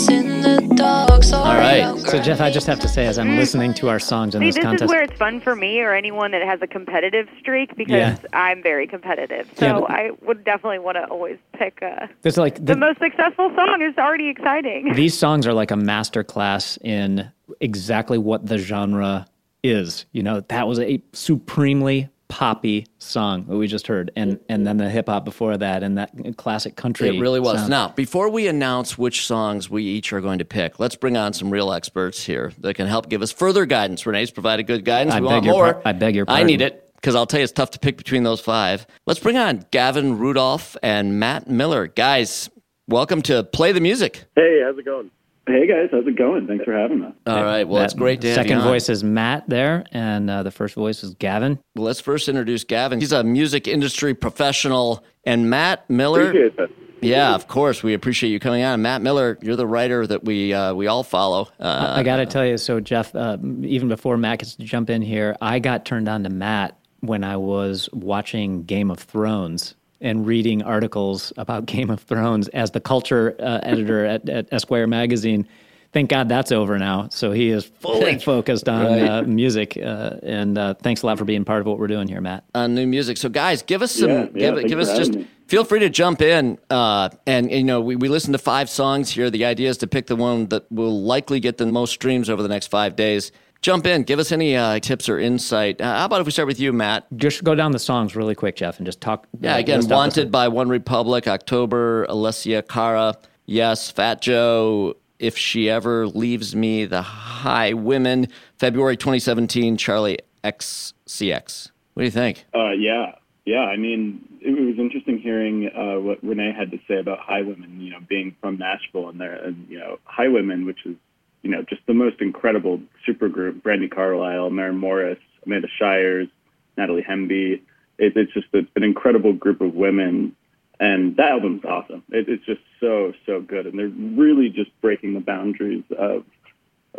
All 0.08 1.54
right. 1.56 1.98
So, 2.06 2.20
Jeff, 2.22 2.40
I 2.40 2.50
just 2.50 2.66
have 2.68 2.78
to 2.80 2.88
say, 2.88 3.06
as 3.06 3.18
I'm 3.18 3.36
listening 3.36 3.74
to 3.74 3.88
our 3.88 3.98
songs 3.98 4.34
in 4.36 4.40
See, 4.40 4.46
this 4.46 4.54
this 4.54 4.64
contest, 4.64 4.84
is 4.84 4.88
where 4.90 5.02
it's 5.02 5.18
fun 5.18 5.40
for 5.40 5.56
me 5.56 5.80
or 5.80 5.92
anyone 5.92 6.30
that 6.30 6.42
has 6.42 6.60
a 6.62 6.66
competitive 6.68 7.28
streak 7.40 7.74
because 7.76 7.96
Yeah. 7.96 8.16
I'm 8.32 8.62
very 8.62 8.86
competitive. 8.86 9.48
So 9.56 9.66
Yeah, 9.66 9.80
but- 9.80 9.90
I 9.90 10.10
would 10.22 10.44
definitely 10.44 10.78
want 10.78 10.96
to 10.96 11.04
always 11.08 11.38
pick 11.52 11.82
uh, 11.82 12.06
there's 12.22 12.38
like 12.38 12.54
the 12.56 12.74
the, 12.74 12.76
most 12.76 12.98
successful 13.00 13.50
song 13.56 13.82
is 13.82 13.98
already 13.98 14.28
exciting. 14.28 14.92
these 14.94 15.18
songs 15.18 15.46
are 15.46 15.52
like 15.52 15.72
a 15.72 15.76
master 15.76 16.22
class 16.22 16.78
in 16.82 17.30
exactly 17.60 18.18
what 18.18 18.46
the 18.46 18.58
genre 18.58 19.26
is. 19.64 20.06
You 20.12 20.22
know, 20.22 20.40
that 20.48 20.68
was 20.68 20.78
a 20.78 21.02
supremely 21.12 22.08
poppy 22.28 22.86
song 22.98 23.44
that 23.46 23.56
we 23.56 23.66
just 23.66 23.86
heard, 23.86 24.10
and 24.14 24.38
and 24.48 24.66
then 24.66 24.76
the 24.76 24.88
hip 24.88 25.08
hop 25.08 25.24
before 25.24 25.56
that, 25.56 25.82
and 25.82 25.98
that 25.98 26.12
classic 26.36 26.76
country. 26.76 27.16
It 27.16 27.20
really 27.20 27.40
was. 27.40 27.58
sound. 27.58 27.70
Now, 27.70 27.88
before 27.88 28.28
we 28.30 28.46
announce 28.48 28.96
which 28.96 29.26
songs 29.26 29.68
we 29.70 29.82
each 29.84 30.12
are 30.12 30.20
going 30.20 30.38
to 30.38 30.44
pick, 30.44 30.78
let's 30.78 30.94
bring 30.96 31.16
on 31.16 31.32
some 31.32 31.50
real 31.50 31.72
experts 31.72 32.24
here 32.24 32.52
that 32.58 32.74
can 32.74 32.86
help 32.86 33.08
give 33.08 33.22
us 33.22 33.32
further 33.32 33.66
guidance. 33.66 34.06
Renee's 34.06 34.30
provided 34.30 34.66
good 34.66 34.84
guidance. 34.84 35.14
I 35.14 35.20
we 35.20 35.26
beg 35.28 35.32
want 35.32 35.44
your 35.46 35.54
more. 35.54 35.72
par- 35.74 35.82
I 35.84 35.92
beg 35.92 36.14
your 36.14 36.26
pardon. 36.26 36.44
I 36.44 36.46
need 36.46 36.60
it 36.60 36.90
because 36.96 37.14
I'll 37.14 37.26
tell 37.26 37.40
you 37.40 37.44
it's 37.44 37.52
tough 37.52 37.70
to 37.70 37.78
pick 37.78 37.96
between 37.96 38.22
those 38.22 38.40
five. 38.40 38.86
Let's 39.06 39.20
bring 39.20 39.36
on 39.36 39.64
Gavin 39.70 40.18
Rudolph 40.18 40.76
and 40.82 41.18
Matt 41.18 41.48
Miller. 41.48 41.86
Guys, 41.86 42.50
welcome 42.88 43.22
to 43.22 43.42
Play 43.44 43.72
the 43.72 43.80
Music. 43.80 44.24
Hey, 44.36 44.60
how's 44.64 44.78
it 44.78 44.84
going? 44.84 45.10
Hey 45.48 45.66
guys, 45.66 45.88
how's 45.90 46.06
it 46.06 46.16
going? 46.16 46.46
Thanks 46.46 46.66
for 46.66 46.74
having 46.74 47.02
us. 47.02 47.14
All 47.26 47.42
right. 47.42 47.66
Well, 47.66 47.82
it's 47.82 47.94
great 47.94 48.20
to 48.20 48.26
have 48.28 48.34
Second 48.34 48.58
you 48.58 48.58
on. 48.58 48.68
voice 48.68 48.90
is 48.90 49.02
Matt 49.02 49.48
there, 49.48 49.86
and 49.92 50.28
uh, 50.28 50.42
the 50.42 50.50
first 50.50 50.74
voice 50.74 51.02
is 51.02 51.14
Gavin. 51.14 51.58
Well, 51.74 51.86
let's 51.86 52.00
first 52.00 52.28
introduce 52.28 52.64
Gavin. 52.64 53.00
He's 53.00 53.12
a 53.12 53.24
music 53.24 53.66
industry 53.66 54.12
professional, 54.12 55.02
and 55.24 55.48
Matt 55.48 55.88
Miller. 55.88 56.28
Appreciate 56.28 56.56
that. 56.58 56.68
Yeah, 57.00 57.34
of 57.34 57.48
course. 57.48 57.82
We 57.82 57.94
appreciate 57.94 58.28
you 58.28 58.38
coming 58.40 58.62
on. 58.62 58.82
Matt 58.82 59.00
Miller, 59.00 59.38
you're 59.40 59.56
the 59.56 59.66
writer 59.66 60.06
that 60.06 60.22
we 60.22 60.52
uh, 60.52 60.74
we 60.74 60.86
all 60.86 61.02
follow. 61.02 61.48
Uh, 61.58 61.94
I 61.96 62.02
got 62.02 62.16
to 62.16 62.26
tell 62.26 62.44
you, 62.44 62.58
so 62.58 62.78
Jeff, 62.78 63.14
uh, 63.14 63.38
even 63.62 63.88
before 63.88 64.18
Matt 64.18 64.40
gets 64.40 64.54
to 64.56 64.64
jump 64.64 64.90
in 64.90 65.00
here, 65.00 65.34
I 65.40 65.60
got 65.60 65.86
turned 65.86 66.10
on 66.10 66.24
to 66.24 66.28
Matt 66.30 66.78
when 67.00 67.24
I 67.24 67.38
was 67.38 67.88
watching 67.94 68.64
Game 68.64 68.90
of 68.90 68.98
Thrones 68.98 69.76
and 70.00 70.26
reading 70.26 70.62
articles 70.62 71.32
about 71.36 71.66
Game 71.66 71.90
of 71.90 72.00
Thrones 72.00 72.48
as 72.48 72.70
the 72.70 72.80
culture 72.80 73.34
uh, 73.40 73.60
editor 73.62 74.04
at, 74.04 74.28
at 74.28 74.46
Esquire 74.52 74.86
magazine. 74.86 75.46
Thank 75.90 76.10
God 76.10 76.28
that's 76.28 76.52
over 76.52 76.78
now. 76.78 77.08
So 77.10 77.32
he 77.32 77.48
is 77.48 77.64
fully 77.64 78.18
focused 78.32 78.68
on 78.68 78.84
Right. 78.84 79.02
uh, 79.08 79.22
music. 79.22 79.76
Uh, 79.82 80.16
and 80.22 80.58
uh, 80.58 80.74
thanks 80.74 81.02
a 81.02 81.06
lot 81.06 81.16
for 81.18 81.24
being 81.24 81.44
part 81.46 81.60
of 81.62 81.66
what 81.66 81.78
we're 81.78 81.86
doing 81.86 82.08
here, 82.08 82.20
Matt. 82.20 82.44
on 82.54 82.74
new 82.74 82.86
music. 82.86 83.16
So, 83.16 83.30
guys, 83.30 83.62
give 83.62 83.80
us 83.80 83.92
some. 83.92 84.10
Yeah, 84.10 84.16
yeah, 84.16 84.26
give 84.34 84.54
thanks 84.56 84.68
give 84.70 84.78
us 84.80 84.96
just. 84.98 85.14
me. 85.14 85.26
Feel 85.46 85.64
free 85.64 85.80
to 85.80 85.88
jump 85.88 86.20
in. 86.20 86.58
Uh, 86.68 87.08
and 87.26 87.50
you 87.50 87.64
know, 87.64 87.80
we 87.80 87.96
we 87.96 88.08
listened 88.10 88.34
to 88.34 88.38
five 88.38 88.68
songs 88.68 89.08
here. 89.10 89.30
The 89.30 89.46
idea 89.46 89.70
is 89.70 89.78
to 89.78 89.86
pick 89.86 90.06
the 90.08 90.16
one 90.16 90.46
that 90.48 90.70
will 90.70 91.00
likely 91.02 91.40
get 91.40 91.56
the 91.56 91.64
most 91.64 91.94
streams 91.94 92.28
over 92.28 92.42
the 92.42 92.50
next 92.50 92.66
five 92.66 92.94
days. 92.94 93.32
Jump 93.60 93.86
in. 93.86 94.04
Give 94.04 94.18
us 94.18 94.30
any 94.30 94.56
uh, 94.56 94.78
tips 94.78 95.08
or 95.08 95.18
insight. 95.18 95.80
Uh, 95.80 95.98
how 95.98 96.04
about 96.04 96.20
if 96.20 96.26
we 96.26 96.32
start 96.32 96.46
with 96.46 96.60
you, 96.60 96.72
Matt? 96.72 97.06
Just 97.16 97.42
go 97.42 97.54
down 97.54 97.72
the 97.72 97.78
songs 97.78 98.14
really 98.14 98.34
quick, 98.34 98.54
Jeff, 98.56 98.78
and 98.78 98.86
just 98.86 99.00
talk. 99.00 99.26
Yeah, 99.40 99.56
uh, 99.56 99.58
again, 99.58 99.78
list 99.78 99.90
Wanted 99.90 100.30
by 100.30 100.48
OneRepublic, 100.48 101.26
October, 101.26 102.06
Alessia 102.06 102.66
Cara, 102.66 103.16
Yes, 103.46 103.90
Fat 103.90 104.20
Joe, 104.20 104.94
If 105.18 105.36
She 105.36 105.68
Ever 105.68 106.06
Leaves 106.06 106.54
Me, 106.54 106.84
The 106.84 107.02
Highwomen, 107.02 108.30
February 108.58 108.96
2017, 108.96 109.76
Charli 109.76 110.18
XCX. 110.44 111.70
What 111.94 112.02
do 112.02 112.04
you 112.04 112.10
think? 112.12 112.44
Uh, 112.54 112.70
yeah, 112.70 113.12
yeah. 113.44 113.62
I 113.62 113.76
mean, 113.76 114.38
it 114.40 114.50
was 114.50 114.78
interesting 114.78 115.18
hearing 115.18 115.68
uh, 115.74 115.98
what 115.98 116.22
Renee 116.22 116.52
had 116.56 116.70
to 116.70 116.78
say 116.86 117.00
about 117.00 117.18
Highwomen. 117.18 117.80
You 117.80 117.90
know, 117.90 117.98
being 118.08 118.36
from 118.40 118.58
Nashville 118.58 119.08
and 119.08 119.20
there, 119.20 119.34
and 119.34 119.66
you 119.68 119.80
know, 119.80 119.98
Highwomen, 120.06 120.64
which 120.64 120.86
is 120.86 120.94
you 121.42 121.50
know 121.50 121.62
just 121.62 121.82
the 121.86 121.94
most 121.94 122.20
incredible 122.20 122.80
supergroup. 123.06 123.62
Brandi 123.62 123.90
Carlile, 123.90 124.50
Maren 124.50 124.76
Morris, 124.76 125.18
Amanda 125.46 125.68
Shires, 125.78 126.28
Natalie 126.76 127.04
Hemby. 127.08 127.62
It, 127.98 128.16
it's 128.16 128.32
just 128.32 128.46
it's 128.52 128.70
an 128.76 128.84
incredible 128.84 129.32
group 129.32 129.60
of 129.60 129.74
women, 129.74 130.34
and 130.78 131.16
that 131.16 131.30
album's 131.32 131.64
awesome. 131.64 132.02
It, 132.10 132.28
it's 132.28 132.44
just 132.44 132.60
so 132.80 133.12
so 133.26 133.40
good, 133.40 133.66
and 133.66 133.78
they're 133.78 133.88
really 133.88 134.48
just 134.48 134.70
breaking 134.80 135.14
the 135.14 135.20
boundaries 135.20 135.84
of 135.96 136.24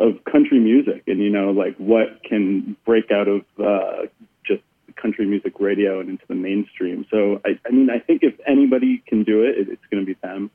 of 0.00 0.24
country 0.24 0.58
music 0.58 1.02
and 1.06 1.20
you 1.20 1.30
know 1.30 1.50
like 1.50 1.76
what 1.76 2.22
can 2.24 2.76
break 2.86 3.10
out 3.10 3.28
of 3.28 3.42
uh, 3.62 4.06
just 4.44 4.62
country 4.96 5.26
music 5.26 5.60
radio 5.60 6.00
and 6.00 6.08
into 6.08 6.24
the 6.28 6.34
mainstream 6.34 7.04
so 7.10 7.40
I, 7.44 7.58
I 7.66 7.70
mean 7.70 7.90
i 7.90 7.98
think 7.98 8.22
if 8.22 8.34
anybody 8.46 9.02
can 9.06 9.24
do 9.24 9.42
it, 9.42 9.58
it 9.58 9.68
it's 9.68 9.82
going 9.90 10.04
to 10.04 10.06
be 10.06 10.18
them 10.22 10.50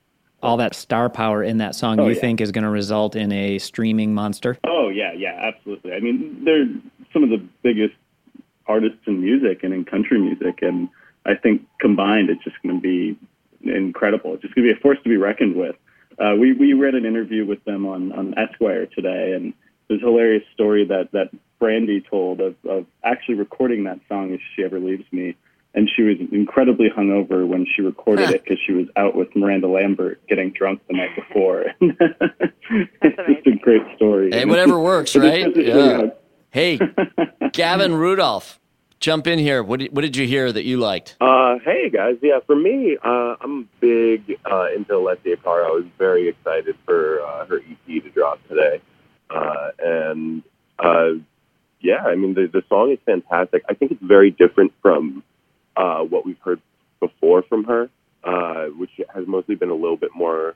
all 0.45 0.57
that 0.57 0.75
star 0.75 1.09
power 1.09 1.43
in 1.43 1.57
that 1.57 1.75
song. 1.75 1.99
Oh, 1.99 2.07
you 2.07 2.13
yeah. 2.13 2.21
think 2.21 2.41
is 2.41 2.51
going 2.51 2.63
to 2.63 2.69
result 2.69 3.15
in 3.15 3.31
a 3.31 3.57
streaming 3.59 4.13
monster? 4.13 4.57
oh 4.65 4.89
yeah 4.89 5.11
yeah 5.13 5.33
absolutely 5.41 5.93
i 5.93 5.99
mean 5.99 6.43
they're 6.43 6.67
some 7.11 7.23
of 7.23 7.29
the 7.29 7.43
biggest 7.63 7.95
artists 8.67 8.99
in 9.07 9.19
music 9.19 9.63
and 9.63 9.73
in 9.73 9.83
country 9.83 10.19
music 10.19 10.59
and 10.61 10.87
i 11.25 11.33
think 11.33 11.61
combined 11.79 12.29
it's 12.29 12.43
just 12.43 12.55
going 12.63 12.75
to 12.75 12.81
be 12.81 13.17
incredible 13.63 14.33
it's 14.33 14.43
just 14.43 14.53
going 14.53 14.67
to 14.67 14.73
be 14.73 14.77
a 14.77 14.81
force 14.81 14.97
to 15.03 15.09
be 15.09 15.17
reckoned 15.17 15.55
with 15.55 15.75
uh, 16.19 16.35
we 16.39 16.53
we 16.53 16.73
read 16.73 16.95
an 16.95 17.05
interview 17.05 17.45
with 17.45 17.63
them 17.65 17.85
on 17.85 18.11
on 18.13 18.33
Esquire 18.37 18.85
today, 18.85 19.33
and 19.33 19.53
there's 19.87 20.01
a 20.01 20.05
hilarious 20.05 20.43
story 20.53 20.85
that 20.85 21.11
that 21.11 21.29
Brandi 21.61 22.07
told 22.09 22.39
of 22.41 22.55
of 22.67 22.85
actually 23.03 23.35
recording 23.35 23.83
that 23.83 23.99
song 24.07 24.31
"If 24.33 24.41
She 24.55 24.63
Ever 24.63 24.79
Leaves 24.79 25.05
Me," 25.11 25.35
and 25.75 25.89
she 25.93 26.03
was 26.03 26.17
incredibly 26.31 26.89
hungover 26.89 27.45
when 27.45 27.67
she 27.75 27.81
recorded 27.81 28.29
it 28.29 28.43
because 28.43 28.57
she 28.65 28.71
was 28.71 28.87
out 28.95 29.15
with 29.15 29.35
Miranda 29.35 29.67
Lambert 29.67 30.25
getting 30.27 30.51
drunk 30.51 30.81
the 30.87 30.95
night 30.95 31.09
before. 31.15 31.65
it's 31.81 33.17
just 33.27 33.47
a 33.47 33.59
great 33.61 33.81
story. 33.95 34.31
Hey, 34.31 34.45
whatever 34.45 34.79
works, 34.79 35.15
right? 35.15 35.45
goes 35.45 35.53
to 35.53 35.65
show 35.65 35.77
you 35.77 36.01
Yeah. 36.03 36.09
Hey, 36.49 36.79
Gavin 37.51 37.93
Rudolph, 37.93 38.57
jump 39.01 39.27
in 39.27 39.37
here. 39.37 39.61
What 39.61 39.81
did, 39.81 39.93
what 39.93 40.01
did 40.01 40.15
you 40.15 40.25
hear 40.25 40.49
that 40.49 40.63
you 40.63 40.77
liked? 40.77 41.17
Uh, 41.19 41.59
hey 41.65 41.89
guys, 41.89 42.15
yeah, 42.21 42.39
for 42.47 42.55
me, 42.55 42.97
uh, 43.03 43.35
I'm 43.41 43.67
big 43.81 44.39
uh, 44.49 44.67
into 44.73 44.93
Alessia 44.93 45.43
Cara. 45.43 45.67
I 45.67 45.71
was 45.71 45.85
very 45.97 46.29
excited 46.29 46.77
for 46.85 47.21
uh, 47.21 47.45
her 47.47 47.57
EP 47.57 48.03
to 48.03 48.09
drop 48.11 48.39
today, 48.47 48.81
uh, 49.29 49.71
and 49.79 50.43
uh, 50.79 51.09
yeah, 51.81 52.05
I 52.05 52.15
mean 52.15 52.33
the 52.33 52.47
the 52.47 52.63
song 52.69 52.93
is 52.93 52.99
fantastic. 53.05 53.63
I 53.67 53.73
think 53.73 53.91
it's 53.91 54.01
very 54.01 54.31
different 54.31 54.71
from 54.81 55.21
uh, 55.75 55.99
what 55.99 56.25
we've 56.25 56.39
heard 56.43 56.61
before 56.99 57.43
from 57.43 57.63
her, 57.65 57.89
uh, 58.23 58.65
which 58.77 58.91
has 59.13 59.27
mostly 59.27 59.55
been 59.55 59.69
a 59.69 59.75
little 59.75 59.97
bit 59.97 60.11
more 60.15 60.55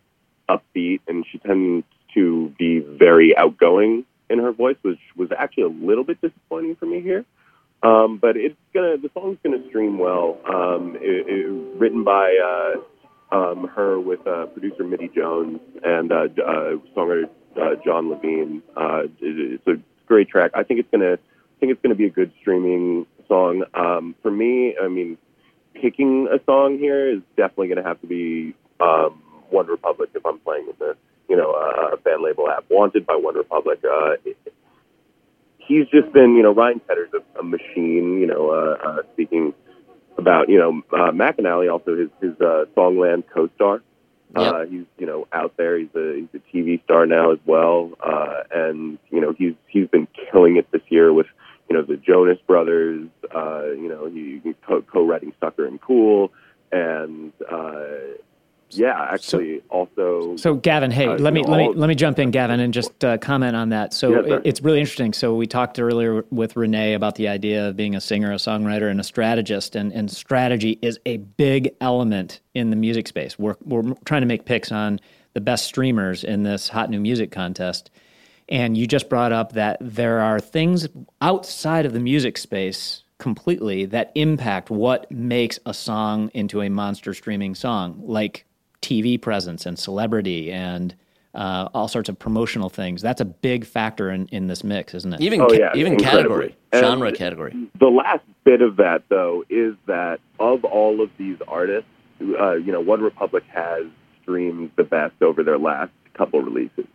upbeat, 0.49 1.01
and 1.07 1.25
she 1.31 1.37
tends 1.39 1.85
to 2.13 2.53
be 2.57 2.79
very 2.79 3.37
outgoing 3.37 4.05
in 4.29 4.39
her 4.39 4.51
voice, 4.51 4.77
which 4.81 4.99
was 5.15 5.29
actually 5.37 5.63
a 5.63 5.67
little 5.67 6.03
bit 6.03 6.19
disappointing 6.21 6.75
for 6.75 6.85
me 6.85 7.01
here. 7.01 7.25
Um, 7.81 8.17
but 8.17 8.35
it's 8.35 8.57
gonna 8.73 8.97
the 8.97 9.09
song's 9.13 9.37
gonna 9.43 9.65
stream 9.69 9.97
well. 9.97 10.37
Um, 10.45 10.97
it, 10.99 11.27
it, 11.27 11.79
written 11.79 12.03
by 12.03 12.35
uh, 12.35 13.35
um, 13.35 13.67
her 13.67 13.99
with 13.99 14.25
uh, 14.27 14.47
producer 14.47 14.83
Mitty 14.83 15.09
Jones 15.15 15.59
and 15.83 16.11
uh, 16.11 16.27
uh, 16.45 16.75
songwriter 16.95 17.29
uh, 17.55 17.75
Jon 17.85 18.09
Levine. 18.09 18.61
Uh, 18.75 19.03
it, 19.21 19.61
it's 19.65 19.67
a 19.67 19.81
great 20.07 20.27
track. 20.27 20.51
I 20.55 20.63
think 20.63 20.81
it's 20.81 20.89
gonna 20.91 21.13
I 21.13 21.59
think 21.59 21.71
it's 21.71 21.81
gonna 21.81 21.95
be 21.95 22.05
a 22.05 22.09
good 22.09 22.33
streaming 22.41 23.05
song. 23.29 23.63
Um, 23.73 24.15
for 24.21 24.31
me, 24.31 24.75
I 24.81 24.89
mean, 24.89 25.17
picking 25.73 26.27
a 26.27 26.43
song 26.43 26.77
here 26.77 27.09
is 27.09 27.21
definitely 27.37 27.69
gonna 27.69 27.87
have 27.87 28.01
to 28.01 28.07
be 28.07 28.53
um, 28.81 29.23
OneRepublic 29.53 30.07
if 30.13 30.25
I'm 30.25 30.39
playing 30.39 30.67
in 30.67 30.73
the 30.79 30.97
you 31.29 31.37
know 31.37 31.51
uh, 31.51 31.95
fan 32.03 32.21
label 32.23 32.49
app. 32.49 32.65
Wanted 32.69 33.05
by 33.05 33.13
OneRepublic. 33.13 33.85
Uh, 33.85 34.17
he's 35.59 35.87
just 35.87 36.11
been 36.11 36.35
you 36.35 36.43
know 36.43 36.53
Ryan 36.53 36.81
Tedder's 36.81 37.11
a, 37.13 37.39
a 37.39 37.43
machine. 37.43 38.19
You 38.19 38.27
know, 38.27 38.49
uh, 38.49 38.87
uh, 38.87 39.01
speaking 39.13 39.53
about 40.17 40.49
you 40.49 40.57
know 40.57 40.81
uh, 40.91 41.11
McAnally, 41.11 41.71
also 41.71 41.95
his 41.95 42.09
his 42.19 42.39
uh, 42.41 42.65
Songland 42.75 43.23
co-star. 43.33 43.81
Uh, 44.35 44.65
he's 44.65 44.85
you 44.99 45.07
know 45.07 45.27
out 45.33 45.53
there. 45.57 45.77
He's 45.79 45.89
a 45.95 46.15
he's 46.15 46.41
a 46.41 46.55
TV 46.55 46.83
star 46.83 47.07
now 47.07 47.31
as 47.31 47.39
well, 47.45 47.93
uh, 48.03 48.43
and 48.51 48.99
you 49.09 49.21
know 49.21 49.33
he's 49.35 49.53
he's 49.67 49.87
been 49.87 50.07
killing 50.31 50.57
it 50.57 50.71
this 50.71 50.83
year 50.89 51.11
with 51.11 51.25
you 51.69 51.75
know 51.77 51.83
the 51.83 51.97
Jonas 51.97 52.39
Brothers. 52.47 53.07
Uh, 53.33 53.65
you 53.71 53.87
know 53.87 54.05
he 54.07 54.41
he 54.43 54.53
co- 54.65 54.81
co-writing 54.81 55.33
Sucker 55.39 55.65
and 55.65 55.79
Cool, 55.81 56.31
and 56.71 57.31
uh, 57.51 57.83
yeah, 58.71 59.07
actually 59.11 59.61
also. 59.69 60.35
So 60.37 60.55
Gavin, 60.55 60.91
hey, 60.91 61.07
uh, 61.07 61.17
let 61.17 61.33
me 61.33 61.41
know, 61.41 61.49
let 61.51 61.57
me 61.57 61.73
let 61.73 61.87
me 61.87 61.95
jump 61.95 62.19
in, 62.19 62.31
Gavin, 62.31 62.59
and 62.59 62.73
just 62.73 63.03
uh, 63.03 63.17
comment 63.17 63.55
on 63.55 63.69
that. 63.69 63.93
So 63.93 64.11
Yeah, 64.25 64.35
it- 64.37 64.41
it's 64.45 64.61
really 64.61 64.79
interesting. 64.79 65.13
So 65.13 65.35
we 65.35 65.47
talked 65.47 65.79
earlier 65.79 66.23
with 66.31 66.55
Renee 66.55 66.93
about 66.93 67.15
the 67.15 67.27
idea 67.27 67.67
of 67.67 67.75
being 67.75 67.95
a 67.95 68.01
singer, 68.01 68.31
a 68.31 68.35
songwriter, 68.35 68.89
and 68.89 68.99
a 68.99 69.03
strategist, 69.03 69.75
and, 69.75 69.91
and 69.93 70.09
strategy 70.11 70.77
is 70.81 70.99
a 71.05 71.17
big 71.17 71.71
element 71.81 72.41
in 72.53 72.69
the 72.69 72.75
music 72.75 73.07
space. 73.07 73.37
We're 73.39 73.55
we're 73.63 73.93
trying 74.05 74.21
to 74.21 74.27
make 74.27 74.45
picks 74.45 74.71
on 74.71 74.99
the 75.33 75.41
best 75.41 75.65
streamers 75.65 76.23
in 76.23 76.43
this 76.43 76.69
hot 76.69 76.89
new 76.89 76.99
music 76.99 77.31
contest, 77.31 77.91
and 78.49 78.75
you 78.77 78.87
just 78.87 79.09
brought 79.09 79.31
up 79.31 79.53
that 79.53 79.77
there 79.79 80.19
are 80.19 80.39
things 80.39 80.87
outside 81.21 81.85
of 81.85 81.93
the 81.93 81.99
music 81.99 82.37
space 82.37 83.03
completely 83.19 83.85
that 83.85 84.11
impact 84.15 84.69
what 84.69 85.09
makes 85.11 85.59
a 85.65 85.73
song 85.73 86.31
into 86.33 86.61
a 86.61 86.69
monster 86.69 87.13
streaming 87.13 87.53
song, 87.53 88.01
like 88.03 88.45
TV 88.81 89.21
presence 89.21 89.65
and 89.65 89.77
celebrity 89.77 90.51
and 90.51 90.95
uh, 91.35 91.69
all 91.75 91.87
sorts 91.87 92.09
of 92.09 92.17
promotional 92.17 92.69
things. 92.69 93.01
That's 93.03 93.21
a 93.21 93.25
big 93.25 93.65
factor 93.65 94.09
in, 94.09 94.27
in 94.27 94.47
this 94.47 94.63
mix, 94.63 94.95
isn't 94.95 95.13
it? 95.13 95.21
Even 95.21 95.41
Oh, 95.41 95.47
ca- 95.47 95.53
yeah, 95.59 95.71
even 95.75 95.93
incredibly. 95.93 96.23
category, 96.47 96.55
And- 96.71 96.85
genre 96.85 97.11
category. 97.11 97.55
The 97.79 97.87
last 97.87 98.23
bit 98.45 98.61
of 98.61 98.77
that, 98.77 99.03
though, 99.09 99.43
is 99.49 99.75
that 99.85 100.19
of 100.39 100.63
all 100.63 101.01
of 101.01 101.09
these 101.17 101.37
artists, 101.47 101.89
uh, 102.21 102.53
you 102.53 102.71
know, 102.71 102.81
OneRepublic 102.83 103.43
has 103.53 103.83
streamed 104.23 104.71
the 104.75 104.83
best 104.83 105.21
over 105.21 105.43
their 105.43 105.59
last 105.59 105.91
couple 106.15 106.41
releases. 106.41 106.85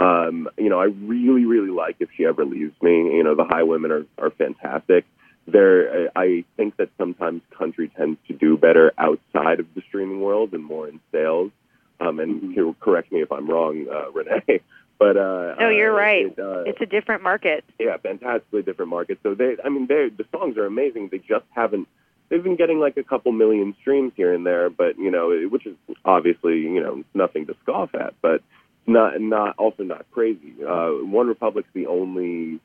Um, 0.00 0.48
you 0.56 0.70
know, 0.70 0.80
I 0.80 0.86
really, 0.86 1.44
really 1.44 1.70
like 1.70 1.96
If 2.00 2.08
She 2.16 2.24
Ever 2.24 2.44
Leaves 2.44 2.74
Me. 2.82 2.90
You 2.90 3.22
know, 3.22 3.34
the 3.34 3.44
Highwomen 3.44 3.90
are, 3.90 4.06
are 4.24 4.30
fantastic. 4.30 5.04
There, 5.46 6.10
I 6.16 6.44
think 6.56 6.76
that 6.78 6.88
sometimes 6.96 7.42
country 7.56 7.90
tends 7.96 8.18
to 8.28 8.34
do 8.34 8.56
better 8.56 8.92
outside 8.98 9.60
of 9.60 9.66
the 9.74 9.82
streaming 9.88 10.20
world 10.20 10.54
and 10.54 10.64
more 10.64 10.88
in 10.88 11.00
sales. 11.12 11.52
Um, 12.00 12.18
and 12.18 12.54
you 12.56 12.74
correct 12.80 13.12
me 13.12 13.20
if 13.20 13.30
I'm 13.30 13.48
wrong, 13.48 13.86
uh, 13.92 14.10
Renee. 14.10 14.60
But 14.98 15.16
uh, 15.16 15.54
No, 15.58 15.70
you're 15.70 15.94
uh, 15.94 15.98
right. 15.98 16.26
it, 16.26 16.38
uh, 16.38 16.64
It's 16.66 16.80
a 16.82 16.86
different 16.86 17.22
market. 17.22 17.64
yeah, 17.78 17.96
fantastically 17.96 18.60
different 18.60 18.90
market. 18.90 19.18
So 19.22 19.34
they, 19.34 19.56
I 19.64 19.70
mean, 19.70 19.86
they 19.86 20.10
the 20.10 20.26
songs 20.30 20.58
are 20.58 20.66
amazing. 20.66 21.08
They 21.10 21.16
just 21.16 21.46
haven't. 21.52 21.88
They've 22.28 22.42
been 22.42 22.56
getting 22.56 22.80
like 22.80 22.98
a 22.98 23.02
couple 23.02 23.32
million 23.32 23.74
streams 23.80 24.12
here 24.14 24.34
and 24.34 24.44
there, 24.44 24.68
but 24.68 24.98
you 24.98 25.10
know, 25.10 25.30
which 25.50 25.64
is 25.64 25.74
obviously 26.04 26.58
you 26.58 26.82
know 26.82 27.02
nothing 27.14 27.46
to 27.46 27.56
scoff 27.62 27.94
at, 27.94 28.12
but 28.20 28.42
not 28.86 29.20
not 29.20 29.54
also 29.58 29.82
not 29.82 30.06
crazy. 30.10 30.54
Uh, 30.62 31.02
OneRepublic's 31.04 31.68
the 31.72 31.86
only 31.86 32.60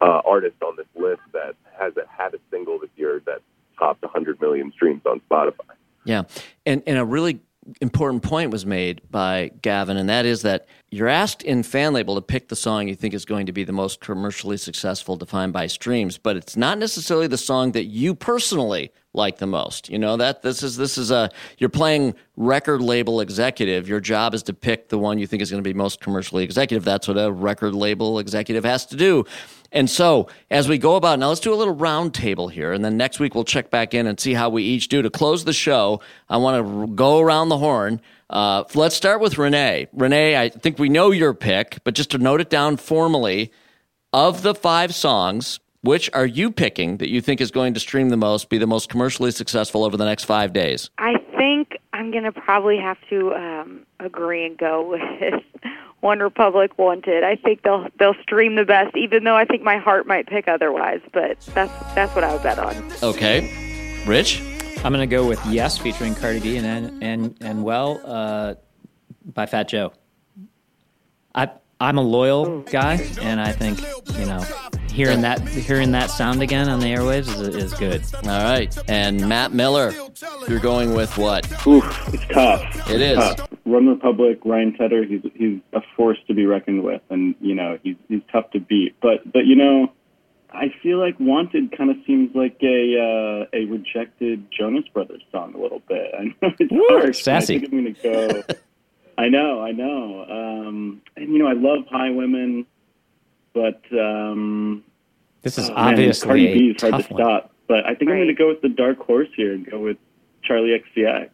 uh, 0.00 0.20
artist 0.26 0.56
on 0.62 0.76
this 0.76 0.86
list 0.94 1.22
that 1.32 1.54
has 1.78 1.92
had 2.08 2.34
a 2.34 2.38
single 2.50 2.78
this 2.78 2.90
year 2.96 3.22
that 3.26 3.40
topped 3.78 4.02
100 4.02 4.40
million 4.40 4.72
streams 4.72 5.02
on 5.06 5.20
Spotify. 5.30 5.74
Yeah. 6.04 6.22
And 6.64 6.82
and 6.86 6.98
a 6.98 7.04
really 7.04 7.40
important 7.80 8.22
point 8.22 8.50
was 8.50 8.64
made 8.64 9.02
by 9.10 9.50
Gavin, 9.62 9.96
and 9.96 10.08
that 10.08 10.26
is 10.26 10.42
that 10.42 10.66
you're 10.90 11.08
asked 11.08 11.42
in 11.42 11.62
fan 11.62 11.92
label 11.92 12.14
to 12.14 12.22
pick 12.22 12.48
the 12.48 12.56
song 12.56 12.88
you 12.88 12.94
think 12.94 13.14
is 13.14 13.24
going 13.24 13.46
to 13.46 13.52
be 13.52 13.64
the 13.64 13.72
most 13.72 14.00
commercially 14.00 14.56
successful 14.56 15.16
defined 15.16 15.52
by 15.52 15.66
streams, 15.66 16.18
but 16.18 16.36
it's 16.36 16.56
not 16.56 16.78
necessarily 16.78 17.26
the 17.26 17.38
song 17.38 17.72
that 17.72 17.84
you 17.84 18.14
personally 18.14 18.92
like 19.12 19.38
the 19.38 19.46
most. 19.46 19.88
You 19.88 19.98
know, 19.98 20.16
that 20.16 20.42
this 20.42 20.62
is 20.62 20.76
this 20.76 20.96
is 20.96 21.10
a 21.10 21.30
you're 21.58 21.70
playing 21.70 22.14
record 22.36 22.82
label 22.82 23.20
executive. 23.20 23.88
Your 23.88 24.00
job 24.00 24.34
is 24.34 24.42
to 24.44 24.52
pick 24.52 24.88
the 24.88 24.98
one 24.98 25.18
you 25.18 25.26
think 25.26 25.42
is 25.42 25.50
going 25.50 25.62
to 25.62 25.68
be 25.68 25.74
most 25.74 26.00
commercially 26.00 26.44
executive. 26.44 26.84
That's 26.84 27.08
what 27.08 27.16
a 27.16 27.32
record 27.32 27.74
label 27.74 28.18
executive 28.18 28.64
has 28.64 28.86
to 28.86 28.96
do. 28.96 29.24
And 29.76 29.90
so, 29.90 30.28
as 30.50 30.70
we 30.70 30.78
go 30.78 30.96
about 30.96 31.18
now, 31.18 31.28
let's 31.28 31.40
do 31.40 31.52
a 31.52 31.54
little 31.54 31.74
round 31.74 32.14
table 32.14 32.48
here, 32.48 32.72
and 32.72 32.82
then 32.82 32.96
next 32.96 33.20
week 33.20 33.34
we'll 33.34 33.44
check 33.44 33.70
back 33.70 33.92
in 33.92 34.06
and 34.06 34.18
see 34.18 34.32
how 34.32 34.48
we 34.48 34.62
each 34.62 34.88
do. 34.88 35.02
To 35.02 35.10
close 35.10 35.44
the 35.44 35.52
show, 35.52 36.00
I 36.30 36.38
want 36.38 36.66
to 36.66 36.94
go 36.94 37.20
around 37.20 37.50
the 37.50 37.58
horn. 37.58 38.00
Uh, 38.30 38.64
let's 38.74 38.96
start 38.96 39.20
with 39.20 39.36
Renee. 39.36 39.88
Renee, 39.92 40.34
I 40.34 40.48
think 40.48 40.78
we 40.78 40.88
know 40.88 41.10
your 41.10 41.34
pick, 41.34 41.76
but 41.84 41.92
just 41.92 42.10
to 42.12 42.18
note 42.18 42.40
it 42.40 42.48
down 42.48 42.78
formally, 42.78 43.52
of 44.14 44.40
the 44.40 44.54
five 44.54 44.94
songs, 44.94 45.60
which 45.82 46.08
are 46.14 46.24
you 46.24 46.50
picking 46.50 46.96
that 46.96 47.10
you 47.10 47.20
think 47.20 47.42
is 47.42 47.50
going 47.50 47.74
to 47.74 47.80
stream 47.80 48.08
the 48.08 48.16
most, 48.16 48.48
be 48.48 48.56
the 48.56 48.66
most 48.66 48.88
commercially 48.88 49.30
successful 49.30 49.84
over 49.84 49.98
the 49.98 50.06
next 50.06 50.24
five 50.24 50.54
days? 50.54 50.88
I 50.96 51.16
think 51.36 51.76
I'm 51.92 52.10
gonna 52.10 52.32
probably 52.32 52.78
have 52.78 52.96
to 53.10 53.34
um, 53.34 53.84
agree 54.00 54.46
and 54.46 54.56
go 54.56 54.88
with 55.22 55.42
OneRepublic 56.06 56.78
Wanted. 56.78 57.24
I 57.24 57.34
think 57.34 57.62
they'll 57.62 57.88
they'll 57.98 58.14
stream 58.22 58.54
the 58.54 58.64
best, 58.64 58.96
even 58.96 59.24
though 59.24 59.34
I 59.34 59.44
think 59.44 59.62
my 59.62 59.76
heart 59.76 60.06
might 60.06 60.28
pick 60.28 60.46
otherwise. 60.46 61.00
But 61.12 61.40
that's 61.54 61.72
that's 61.94 62.14
what 62.14 62.22
I 62.22 62.32
would 62.32 62.42
bet 62.44 62.58
on. 62.60 62.92
Okay. 63.02 64.04
Rich? 64.06 64.40
I'm 64.84 64.92
going 64.92 65.08
to 65.08 65.12
go 65.12 65.26
with 65.26 65.44
Yes, 65.46 65.78
featuring 65.78 66.14
Cardi 66.14 66.38
B 66.38 66.56
and 66.58 66.66
and 66.66 67.02
and, 67.02 67.36
and 67.40 67.64
Well 67.64 68.00
uh, 68.04 68.54
by 69.34 69.46
Fat 69.46 69.68
Joe. 69.68 69.92
I 71.34 71.50
I'm 71.80 71.98
a 71.98 72.02
loyal 72.02 72.60
guy, 72.62 73.04
and 73.20 73.40
I 73.40 73.50
think 73.50 73.80
you 74.16 74.26
know 74.26 74.44
hearing 74.96 75.20
that 75.20 75.46
hearing 75.46 75.92
that 75.92 76.10
sound 76.10 76.42
again 76.42 76.68
on 76.68 76.80
the 76.80 76.86
airwaves 76.86 77.28
is, 77.28 77.54
is 77.54 77.74
good. 77.74 78.02
All 78.24 78.42
right. 78.42 78.76
And 78.88 79.28
Matt 79.28 79.52
Miller, 79.52 79.92
you're 80.48 80.58
going 80.60 80.94
with 80.94 81.16
what? 81.18 81.44
Oof, 81.66 81.84
it's 82.14 82.24
tough. 82.32 82.90
It 82.90 83.00
It's 83.00 83.18
is. 83.20 83.36
tough. 83.36 83.50
OneRepublic, 83.66 84.38
Ryan 84.44 84.72
Tedder, 84.76 85.04
he's 85.04 85.20
he's 85.34 85.58
a 85.72 85.80
force 85.96 86.18
to 86.28 86.34
be 86.34 86.46
reckoned 86.46 86.82
with, 86.82 87.02
and 87.10 87.34
you 87.40 87.54
know 87.54 87.78
he's 87.82 87.96
he's 88.08 88.22
tough 88.32 88.50
to 88.52 88.60
beat. 88.60 88.96
But 89.02 89.30
but 89.32 89.44
you 89.46 89.54
know, 89.56 89.92
I 90.50 90.72
feel 90.82 90.98
like 90.98 91.18
Wanted 91.20 91.76
kind 91.76 91.90
of 91.90 91.96
seems 92.06 92.34
like 92.34 92.56
a 92.62 92.96
uh, 93.52 93.56
a 93.56 93.64
rejected 93.66 94.46
Jonas 94.50 94.84
Brothers 94.94 95.22
song 95.30 95.54
a 95.54 95.58
little 95.58 95.82
bit. 95.88 96.10
I 96.18 96.24
know 96.24 96.52
it's 96.58 96.72
harsh. 96.90 97.04
but 97.06 97.16
sassy. 97.16 97.56
I 97.56 97.58
think 97.60 97.72
I'm 97.72 97.84
gonna 97.84 98.32
go. 98.32 98.42
I 99.18 99.28
know, 99.30 99.62
I 99.62 99.72
know. 99.72 100.24
Um, 100.28 101.00
and 101.16 101.32
you 101.32 101.38
know, 101.38 101.46
I 101.48 101.54
love 101.54 101.86
Highwomen, 101.92 102.66
but 103.56 103.80
um, 103.98 104.84
This 105.42 105.56
is 105.56 105.70
oh, 105.70 105.74
man, 105.74 105.88
obviously 105.94 106.26
Cardi 106.28 106.52
B 106.54 106.68
a 106.68 106.74
is 106.74 106.80
hard 106.82 106.92
tough 106.92 107.08
to 107.08 107.14
one. 107.14 107.22
stop. 107.22 107.50
But 107.66 107.84
I 107.86 107.94
think 107.94 108.10
I'm 108.10 108.16
going 108.18 108.28
to 108.28 108.34
go 108.34 108.48
with 108.48 108.60
the 108.60 108.68
dark 108.68 108.98
horse 108.98 109.28
here 109.36 109.52
and 109.54 109.68
go 109.68 109.78
with 109.80 109.96
Charli 110.48 110.78
XCX. 110.80 111.30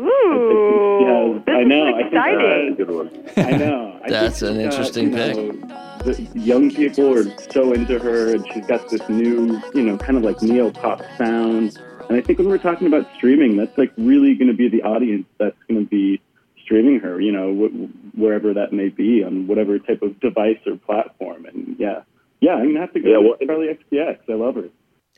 Ooh, 0.00 1.42
Yeah, 1.46 1.54
I 1.54 1.64
know. 1.64 1.88
is 1.88 1.94
I 1.94 1.98
think 2.02 2.12
exciting. 2.12 2.74
Good 2.76 2.90
one. 2.90 3.10
I 3.36 3.50
know. 3.56 4.00
I 4.04 4.08
That's 4.10 4.40
think 4.40 4.52
an 4.52 4.70
she's 4.70 4.76
got, 4.78 5.04
interesting 5.04 5.10
you 5.10 5.16
pick. 5.16 5.36
know, 5.36 6.12
The 6.12 6.38
young 6.38 6.70
people 6.70 7.12
are 7.18 7.24
so 7.50 7.72
into 7.72 7.98
her, 7.98 8.34
and 8.34 8.46
she's 8.52 8.66
got 8.66 8.88
this 8.88 9.06
new, 9.08 9.60
you 9.74 9.82
know, 9.82 9.96
kind 9.98 10.16
of 10.16 10.22
like 10.22 10.40
neo 10.42 10.70
pop 10.70 11.02
sound. 11.16 11.78
And 12.08 12.16
I 12.16 12.20
think 12.20 12.38
when 12.38 12.48
we're 12.48 12.58
talking 12.58 12.86
about 12.86 13.08
streaming, 13.16 13.56
that's 13.56 13.76
like 13.76 13.92
really 13.98 14.34
going 14.36 14.48
to 14.48 14.54
be 14.56 14.68
the 14.68 14.82
audience 14.82 15.26
that's 15.38 15.56
going 15.68 15.80
to 15.84 15.90
be 15.90 16.20
streaming 16.68 17.00
her, 17.00 17.18
you 17.18 17.32
know, 17.32 17.54
wh- 17.54 18.18
wherever 18.18 18.52
that 18.52 18.74
may 18.74 18.90
be 18.90 19.24
on 19.24 19.46
whatever 19.46 19.78
type 19.78 20.02
of 20.02 20.20
device 20.20 20.58
or 20.66 20.76
platform. 20.76 21.46
And 21.46 21.76
yeah, 21.78 22.02
yeah, 22.42 22.52
I'm 22.56 22.66
gonna 22.68 22.80
have 22.80 22.92
to 22.92 23.00
go 23.00 23.08
Yeah, 23.08 23.18
well, 23.18 23.36
with 23.40 23.48
Charli 23.48 23.78
XCX. 23.90 24.18
I 24.28 24.34
love 24.34 24.56
her. 24.56 24.68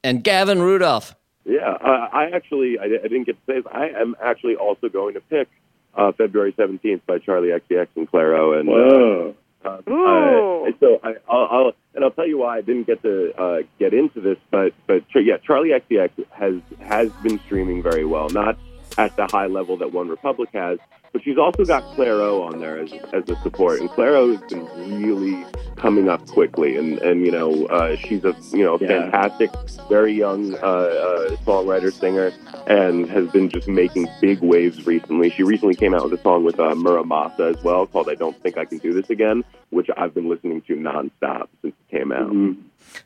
And 0.05 0.23
Gavin 0.23 0.63
Rudolph. 0.63 1.17
Yeah, 1.45 1.71
uh, 1.73 2.09
I 2.13 2.31
actually 2.33 2.79
I, 2.79 2.85
I 2.85 3.09
didn't 3.09 3.25
get 3.25 3.35
to 3.35 3.53
say 3.53 3.59
this. 3.61 3.67
I 3.73 3.89
am 3.89 4.15
actually 4.23 4.55
also 4.55 4.89
going 4.89 5.15
to 5.15 5.21
pick 5.23 5.49
uh, 5.97 6.13
February 6.13 6.53
17th 6.53 7.01
by 7.07 7.19
Charli 7.19 7.59
XCX 7.61 7.89
and 7.97 8.09
Clairo. 8.11 8.59
And 8.61 8.69
Whoa. 8.69 9.35
uh, 9.65 9.69
uh, 9.69 9.91
Ooh. 9.91 10.67
uh, 10.67 10.71
so 10.79 11.01
I, 11.03 11.15
I'll, 11.29 11.49
I'll 11.51 11.73
and 11.95 12.05
I'll 12.05 12.13
tell 12.13 12.29
you 12.29 12.39
why 12.39 12.59
I 12.59 12.61
didn't 12.61 12.87
get 12.87 13.03
to 13.03 13.35
uh, 13.37 13.59
get 13.81 13.93
into 13.93 14.21
this, 14.21 14.39
but 14.53 14.73
but 14.87 15.03
yeah, 15.17 15.39
Charlie 15.39 15.71
XCX 15.71 16.11
has 16.31 16.55
has 16.81 17.11
been 17.25 17.41
streaming 17.41 17.83
very 17.83 18.05
well, 18.05 18.29
not 18.29 18.57
at 18.97 19.17
the 19.17 19.27
high 19.27 19.47
level 19.47 19.77
that 19.79 19.89
OneRepublic 19.89 20.49
has, 20.53 20.79
but 21.13 21.23
she's 21.23 21.39
also 21.39 21.65
got 21.65 21.83
Clairo 21.97 22.43
on 22.43 22.61
there 22.61 22.79
as 22.79 22.93
as 23.13 23.29
a 23.29 23.37
support, 23.43 23.81
and 23.81 23.89
Clairo 23.91 24.31
has 24.33 24.41
been 24.51 25.01
really 25.03 25.45
coming 25.77 26.09
up 26.09 26.25
quickly, 26.29 26.77
and 26.77 26.99
and 27.01 27.25
you 27.25 27.33
know 27.33 27.67
uh, 27.67 27.97
she's 27.97 28.25
a 28.25 28.35
you 28.53 28.65
know 28.65 28.79
Yeah. 28.81 29.11
fantastic, 29.11 29.51
very 29.89 30.13
young 30.13 30.55
uh, 30.55 30.57
uh, 30.57 31.37
songwriter 31.45 31.93
singer, 31.93 32.33
and 32.67 33.09
has 33.09 33.29
been 33.29 33.49
just 33.49 33.67
making 33.69 34.07
big 34.21 34.41
waves 34.41 34.87
recently. 34.87 35.31
She 35.31 35.43
recently 35.43 35.75
came 35.75 35.95
out 35.95 36.05
with 36.09 36.19
a 36.19 36.23
song 36.23 36.45
with 36.45 36.61
uh, 36.61 36.75
Mura 36.75 37.03
Masa 37.03 37.55
as 37.57 37.63
well 37.65 37.87
called 37.87 38.09
"I 38.09 38.15
Don't 38.15 38.41
Think 38.43 38.57
I 38.59 38.65
Can 38.65 38.79
Do 38.79 38.93
This 38.93 39.11
Again," 39.11 39.43
which 39.71 39.89
I've 39.97 40.15
been 40.15 40.29
listening 40.29 40.61
to 40.63 40.75
nonstop 40.77 41.49
since 41.63 41.75
it 41.91 41.97
came 41.97 42.13
out. 42.13 42.31
Mhm. 42.31 42.57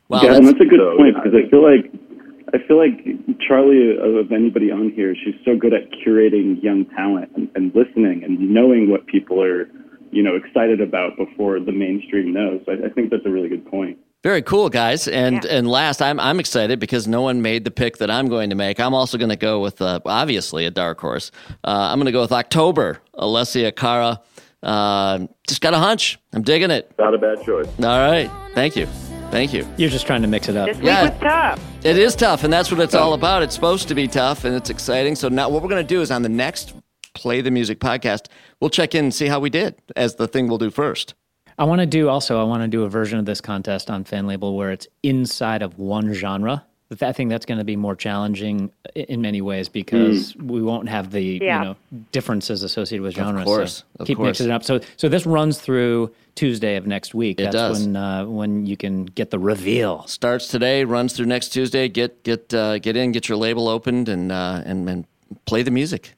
Wow, 0.09 0.21
yeah, 0.23 0.35
and 0.35 0.45
that's- 0.47 0.53
that's 0.53 0.61
a 0.61 0.65
good 0.65 0.79
so, 0.79 0.97
point 0.97 1.15
yeah. 1.15 1.21
because 1.23 1.39
I 1.45 1.49
feel 1.49 1.61
like 1.63 1.91
I 2.53 2.57
feel 2.67 2.77
like 2.77 3.03
Charli, 3.49 3.97
of 3.97 4.15
of 4.15 4.31
anybody 4.31 4.71
on 4.71 4.91
here, 4.95 5.15
she's 5.15 5.35
so 5.43 5.55
good 5.57 5.73
at 5.73 5.89
curating 5.91 6.61
young 6.61 6.85
talent 6.95 7.31
and, 7.35 7.49
and 7.55 7.73
listening 7.75 8.23
and 8.23 8.39
knowing 8.39 8.89
what 8.89 9.07
people 9.07 9.41
are, 9.41 9.67
you 10.11 10.21
know, 10.21 10.35
excited 10.35 10.79
about 10.81 11.17
before 11.17 11.59
the 11.59 11.71
mainstream 11.71 12.33
knows. 12.33 12.61
I, 12.67 12.85
I 12.85 12.89
think 12.89 13.09
that's 13.09 13.25
a 13.25 13.29
really 13.29 13.49
good 13.49 13.65
point. 13.65 13.97
Very 14.23 14.41
cool, 14.41 14.69
guys. 14.69 15.07
And 15.07 15.45
and 15.45 15.67
last, 15.67 16.01
I'm 16.01 16.19
I'm 16.19 16.39
excited 16.39 16.79
because 16.79 17.07
no 17.07 17.21
one 17.21 17.41
made 17.41 17.63
the 17.63 17.71
pick 17.71 17.97
that 17.97 18.09
I'm 18.09 18.27
going 18.27 18.49
to 18.49 18.55
make. 18.55 18.79
I'm 18.79 18.93
also 18.93 19.17
going 19.17 19.29
to 19.29 19.35
go 19.35 19.59
with 19.59 19.81
uh, 19.81 19.99
obviously 20.05 20.65
a 20.65 20.71
dark 20.71 20.99
horse. 20.99 21.31
Uh, 21.63 21.89
I'm 21.91 21.97
going 21.97 22.07
to 22.07 22.11
go 22.11 22.21
with 22.21 22.31
October, 22.31 23.01
Alessia 23.15 23.75
Cara. 23.75 24.21
Uh, 24.63 25.27
just 25.47 25.61
got 25.61 25.75
a 25.75 25.77
hunch. 25.77 26.17
I'm 26.33 26.41
digging 26.41 26.71
it. 26.71 26.91
Not 26.97 27.13
a 27.13 27.19
bad 27.19 27.43
choice. 27.45 27.67
All 27.79 27.99
right. 27.99 28.31
Thank 28.55 28.75
you. 28.75 28.87
Thank 29.35 29.51
you. 29.51 29.67
You're 29.75 29.89
just 29.89 30.07
trying 30.07 30.21
to 30.21 30.29
mix 30.29 30.47
it 30.47 30.55
up. 30.55 30.65
This 30.67 30.77
week 30.77 30.85
Yeah. 30.85 31.09
was 31.09 31.19
tough. 31.19 31.61
It 31.83 31.97
is 31.97 32.15
tough, 32.15 32.45
and 32.45 32.53
that's 32.53 32.71
what 32.71 32.79
it's 32.79 32.95
oh. 32.95 32.99
all 32.99 33.13
about. 33.13 33.43
It's 33.43 33.53
supposed 33.53 33.89
to 33.89 33.93
be 33.93 34.07
tough, 34.07 34.45
and 34.45 34.55
it's 34.55 34.69
exciting. 34.69 35.15
So 35.15 35.27
now, 35.27 35.49
what 35.49 35.61
we're 35.61 35.67
going 35.67 35.85
to 35.85 35.93
do 35.95 35.99
is 35.99 36.09
on 36.09 36.21
the 36.21 36.29
next 36.29 36.73
Play 37.13 37.41
the 37.41 37.51
Music 37.51 37.81
podcast, 37.81 38.27
we'll 38.61 38.69
check 38.69 38.95
in 38.95 39.03
and 39.03 39.13
see 39.13 39.27
how 39.27 39.41
we 39.41 39.49
did 39.49 39.75
as 39.97 40.15
the 40.15 40.29
thing 40.29 40.47
we'll 40.47 40.57
do 40.57 40.71
first. 40.71 41.15
I 41.59 41.65
want 41.65 41.81
to 41.81 41.85
do 41.85 42.07
also. 42.07 42.39
I 42.39 42.45
want 42.45 42.61
to 42.61 42.69
do 42.69 42.83
a 42.83 42.89
version 42.89 43.19
of 43.19 43.25
this 43.25 43.41
contest 43.41 43.91
on 43.91 44.05
Fan 44.05 44.25
Label 44.25 44.55
where 44.55 44.71
it's 44.71 44.87
inside 45.03 45.61
of 45.61 45.77
one 45.77 46.13
genre. 46.13 46.65
But 46.99 47.09
I 47.09 47.11
think 47.13 47.29
that's 47.29 47.45
going 47.45 47.57
to 47.57 47.63
be 47.63 47.75
more 47.75 47.95
challenging 47.95 48.71
in 48.95 49.21
many 49.21 49.41
ways 49.41 49.69
because 49.69 50.35
we 50.37 50.61
won't 50.61 50.89
have 50.89 51.11
the 51.11 51.39
Yeah. 51.41 51.59
you 51.59 51.65
know 51.65 51.75
differences 52.11 52.63
associated 52.63 53.03
with 53.03 53.15
genres. 53.15 53.41
Of 53.41 53.45
course, 53.45 53.77
so 53.77 53.83
of 53.99 54.07
keep 54.07 54.17
course. 54.17 54.27
mixing 54.27 54.47
it 54.47 54.51
up. 54.51 54.63
So 54.63 54.79
so 54.97 55.09
this 55.09 55.25
runs 55.25 55.59
through 55.59 56.11
Tuesday 56.35 56.75
of 56.75 56.87
next 56.87 57.13
week. 57.13 57.39
It 57.39 57.43
that's 57.43 57.55
does. 57.55 57.85
when 57.85 57.95
uh, 57.95 58.25
when 58.25 58.65
you 58.65 58.75
can 58.77 59.05
get 59.05 59.29
the 59.31 59.39
reveal. 59.39 60.05
Starts 60.07 60.47
today, 60.47 60.83
runs 60.83 61.13
through 61.13 61.27
next 61.27 61.49
Tuesday. 61.49 61.87
Get 61.87 62.23
get 62.23 62.53
uh, 62.53 62.79
get 62.79 62.95
in, 62.97 63.11
get 63.11 63.29
your 63.29 63.37
label 63.37 63.67
opened, 63.67 64.09
and 64.09 64.31
uh, 64.31 64.61
and 64.65 64.89
and 64.89 65.05
play 65.45 65.61
the 65.63 65.71
music. 65.71 66.14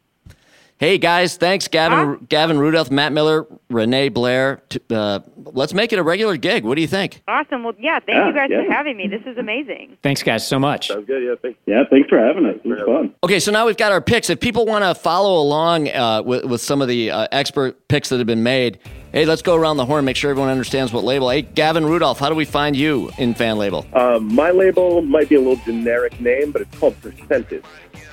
Hey 0.80 1.00
guys, 1.00 1.38
thanks 1.38 1.68
Gavin 1.68 2.24
Gavin 2.30 2.60
Rudolph, 2.60 2.92
Matt 2.92 3.12
Miller, 3.12 3.48
Renee 3.72 4.10
Blair. 4.10 4.62
T- 4.70 4.80
Uh, 4.92 5.22
let's 5.54 5.74
make 5.74 5.92
it 5.92 5.98
a 5.98 6.04
regular 6.04 6.38
gig. 6.38 6.64
What 6.66 6.76
do 6.76 6.82
you 6.82 6.88
think? 6.88 7.24
Awesome. 7.28 7.64
Well, 7.64 7.74
yeah, 7.80 8.00
thank 8.00 8.10
Yeah, 8.16 8.28
you 8.28 8.34
guys 8.34 8.50
for 8.52 8.72
having 8.72 8.96
me. 8.96 9.08
This 9.08 9.24
is 9.26 9.40
amazing. 9.40 9.98
Thanks, 10.04 10.22
guys, 10.22 10.46
so 10.46 10.60
much. 10.60 10.90
Sounds 10.90 11.08
good. 11.08 11.24
Yeah, 11.24 11.34
thanks. 11.42 11.58
Yeah, 11.66 11.84
thanks 11.90 12.08
for 12.10 12.20
having 12.20 12.46
us. 12.46 12.58
It 12.64 12.68
was 12.68 12.80
fun. 12.86 13.12
Okay, 13.24 13.40
so 13.40 13.52
now 13.52 13.66
we've 13.66 13.76
got 13.76 13.92
our 13.92 14.02
picks. 14.02 14.30
If 14.30 14.40
people 14.40 14.68
want 14.68 14.84
to 14.84 14.94
follow 14.94 15.42
along 15.42 15.90
uh, 15.90 16.22
with, 16.24 16.46
with 16.46 16.62
some 16.62 16.84
of 16.84 16.88
the 16.88 17.10
uh, 17.10 17.28
expert 17.32 17.88
picks 17.88 18.10
that 18.10 18.20
have 18.20 18.28
been 18.28 18.44
made, 18.44 18.78
hey, 19.18 19.26
let's 19.26 19.42
go 19.42 19.56
around 19.56 19.78
the 19.78 19.86
horn, 19.86 20.06
make 20.06 20.16
sure 20.16 20.30
everyone 20.30 20.52
understands 20.52 20.94
what 20.94 21.04
label. 21.04 21.28
Hey, 21.32 21.42
Gavin 21.42 21.84
Rudolph, 21.84 22.20
how 22.20 22.30
do 22.30 22.36
we 22.36 22.46
find 22.46 22.76
you 22.76 23.10
in 23.18 23.34
fan 23.34 23.58
label? 23.58 23.84
Um, 23.94 24.32
my 24.36 24.52
label 24.52 25.02
might 25.02 25.28
be 25.28 25.34
a 25.36 25.40
little 25.40 25.56
generic 25.66 26.22
name, 26.22 26.52
but 26.52 26.62
it's 26.62 26.78
called 26.78 27.02
Percentage. 27.02 27.64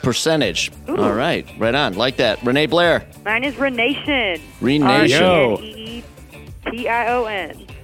Percentage. 0.03 0.73
All 0.89 1.13
right, 1.13 1.47
right 1.59 1.75
on. 1.75 1.95
Like 1.95 2.17
that. 2.17 2.43
Renee 2.43 2.67
Blair, 2.67 3.07
Mine 3.23 3.45
is 3.45 3.55
Renation. 3.57 4.41
Renation. 4.63 5.21
Yo. 5.21 6.03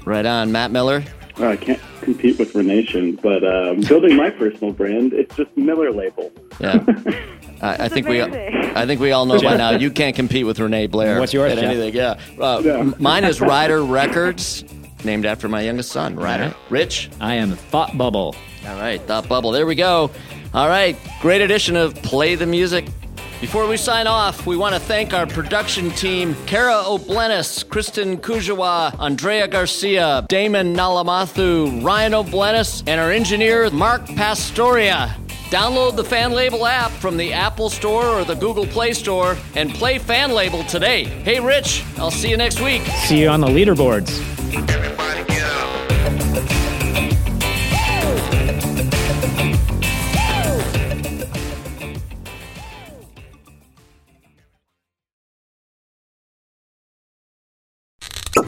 Right 0.06 0.26
on. 0.26 0.50
Matt 0.50 0.70
Miller. 0.70 1.04
Uh, 1.38 1.48
I 1.48 1.56
can't 1.56 1.80
compete 2.00 2.38
with 2.38 2.54
Renation, 2.54 3.16
but 3.16 3.44
um, 3.44 3.83
building 3.83 4.16
my 4.16 4.30
personal 4.38 4.72
brand, 4.72 5.12
it's 5.12 5.37
just 5.37 5.54
Miller 5.59 5.92
Label. 5.92 6.33
Yeah. 6.59 6.85
I, 7.62 7.85
I 7.85 7.88
think 7.88 8.09
we. 8.09 8.23
I 8.23 8.87
think 8.87 9.01
we 9.01 9.12
all 9.12 9.27
know 9.27 9.40
by 9.40 9.57
now. 9.57 9.70
You 9.70 9.90
can't 9.90 10.14
compete 10.16 10.46
with 10.46 10.59
Renee 10.61 10.87
Blair. 10.87 11.18
What's 11.18 11.33
yours, 11.35 11.53
at 11.53 11.59
Jeff? 11.59 11.64
anything? 11.70 11.94
Yeah. 11.94 12.18
Uh, 12.40 12.62
Yeah. 12.64 12.79
m- 12.79 12.94
Mine 12.99 13.25
is 13.25 13.40
Ryder 13.40 13.83
Records, 13.85 14.64
named 15.05 15.27
after 15.27 15.49
my 15.49 15.61
youngest 15.62 15.90
son, 15.92 16.14
Ryder. 16.16 16.55
Rich. 16.70 17.11
I 17.20 17.35
am 17.35 17.53
Thought 17.57 17.99
Bubble. 17.99 18.35
All 18.68 18.77
right, 18.77 19.01
Thought 19.03 19.29
Bubble. 19.29 19.51
There 19.51 19.66
we 19.66 19.75
go. 19.75 20.11
All 20.55 20.68
right, 20.68 20.96
great 21.20 21.40
edition 21.42 21.77
of 21.77 21.94
Play 21.96 22.35
the 22.37 22.46
Music. 22.46 22.87
Before 23.40 23.66
we 23.66 23.79
sign 23.79 24.07
off, 24.07 24.46
we 24.46 24.57
want 24.59 24.75
to 24.75 24.81
thank 24.81 25.14
our 25.14 25.27
production 25.27 25.90
team 25.92 26.37
Kara 26.46 26.83
Oblenis, 26.85 27.66
Kristen 27.68 28.18
Kujawa, 28.18 28.94
Andrea 29.01 29.49
Garcia, 29.49 30.27
Damon 30.29 30.75
Nalamathu, 30.77 31.83
Ryan 31.83 32.12
Oblenis, 32.12 32.83
and 32.87 33.01
our 33.01 33.11
engineer 33.11 33.70
Mark 33.70 34.05
Pastoria. 34.14 35.16
Download 35.50 35.96
the 35.96 36.04
Fan 36.04 36.30
Label 36.30 36.64
app 36.64 36.92
from 36.92 37.16
the 37.16 37.32
Apple 37.32 37.70
Store 37.70 38.06
or 38.06 38.24
the 38.24 38.36
Google 38.36 38.66
Play 38.66 38.92
Store 38.92 39.36
and 39.56 39.74
play 39.74 39.98
Fan 39.98 40.30
Label 40.30 40.62
today. 40.62 41.02
Hey, 41.02 41.40
Rich, 41.40 41.84
I'll 41.98 42.12
see 42.12 42.30
you 42.30 42.36
next 42.36 42.60
week. 42.60 42.82
See 42.82 43.20
you 43.20 43.28
on 43.28 43.40
the 43.40 43.48
leaderboards. 43.48 44.89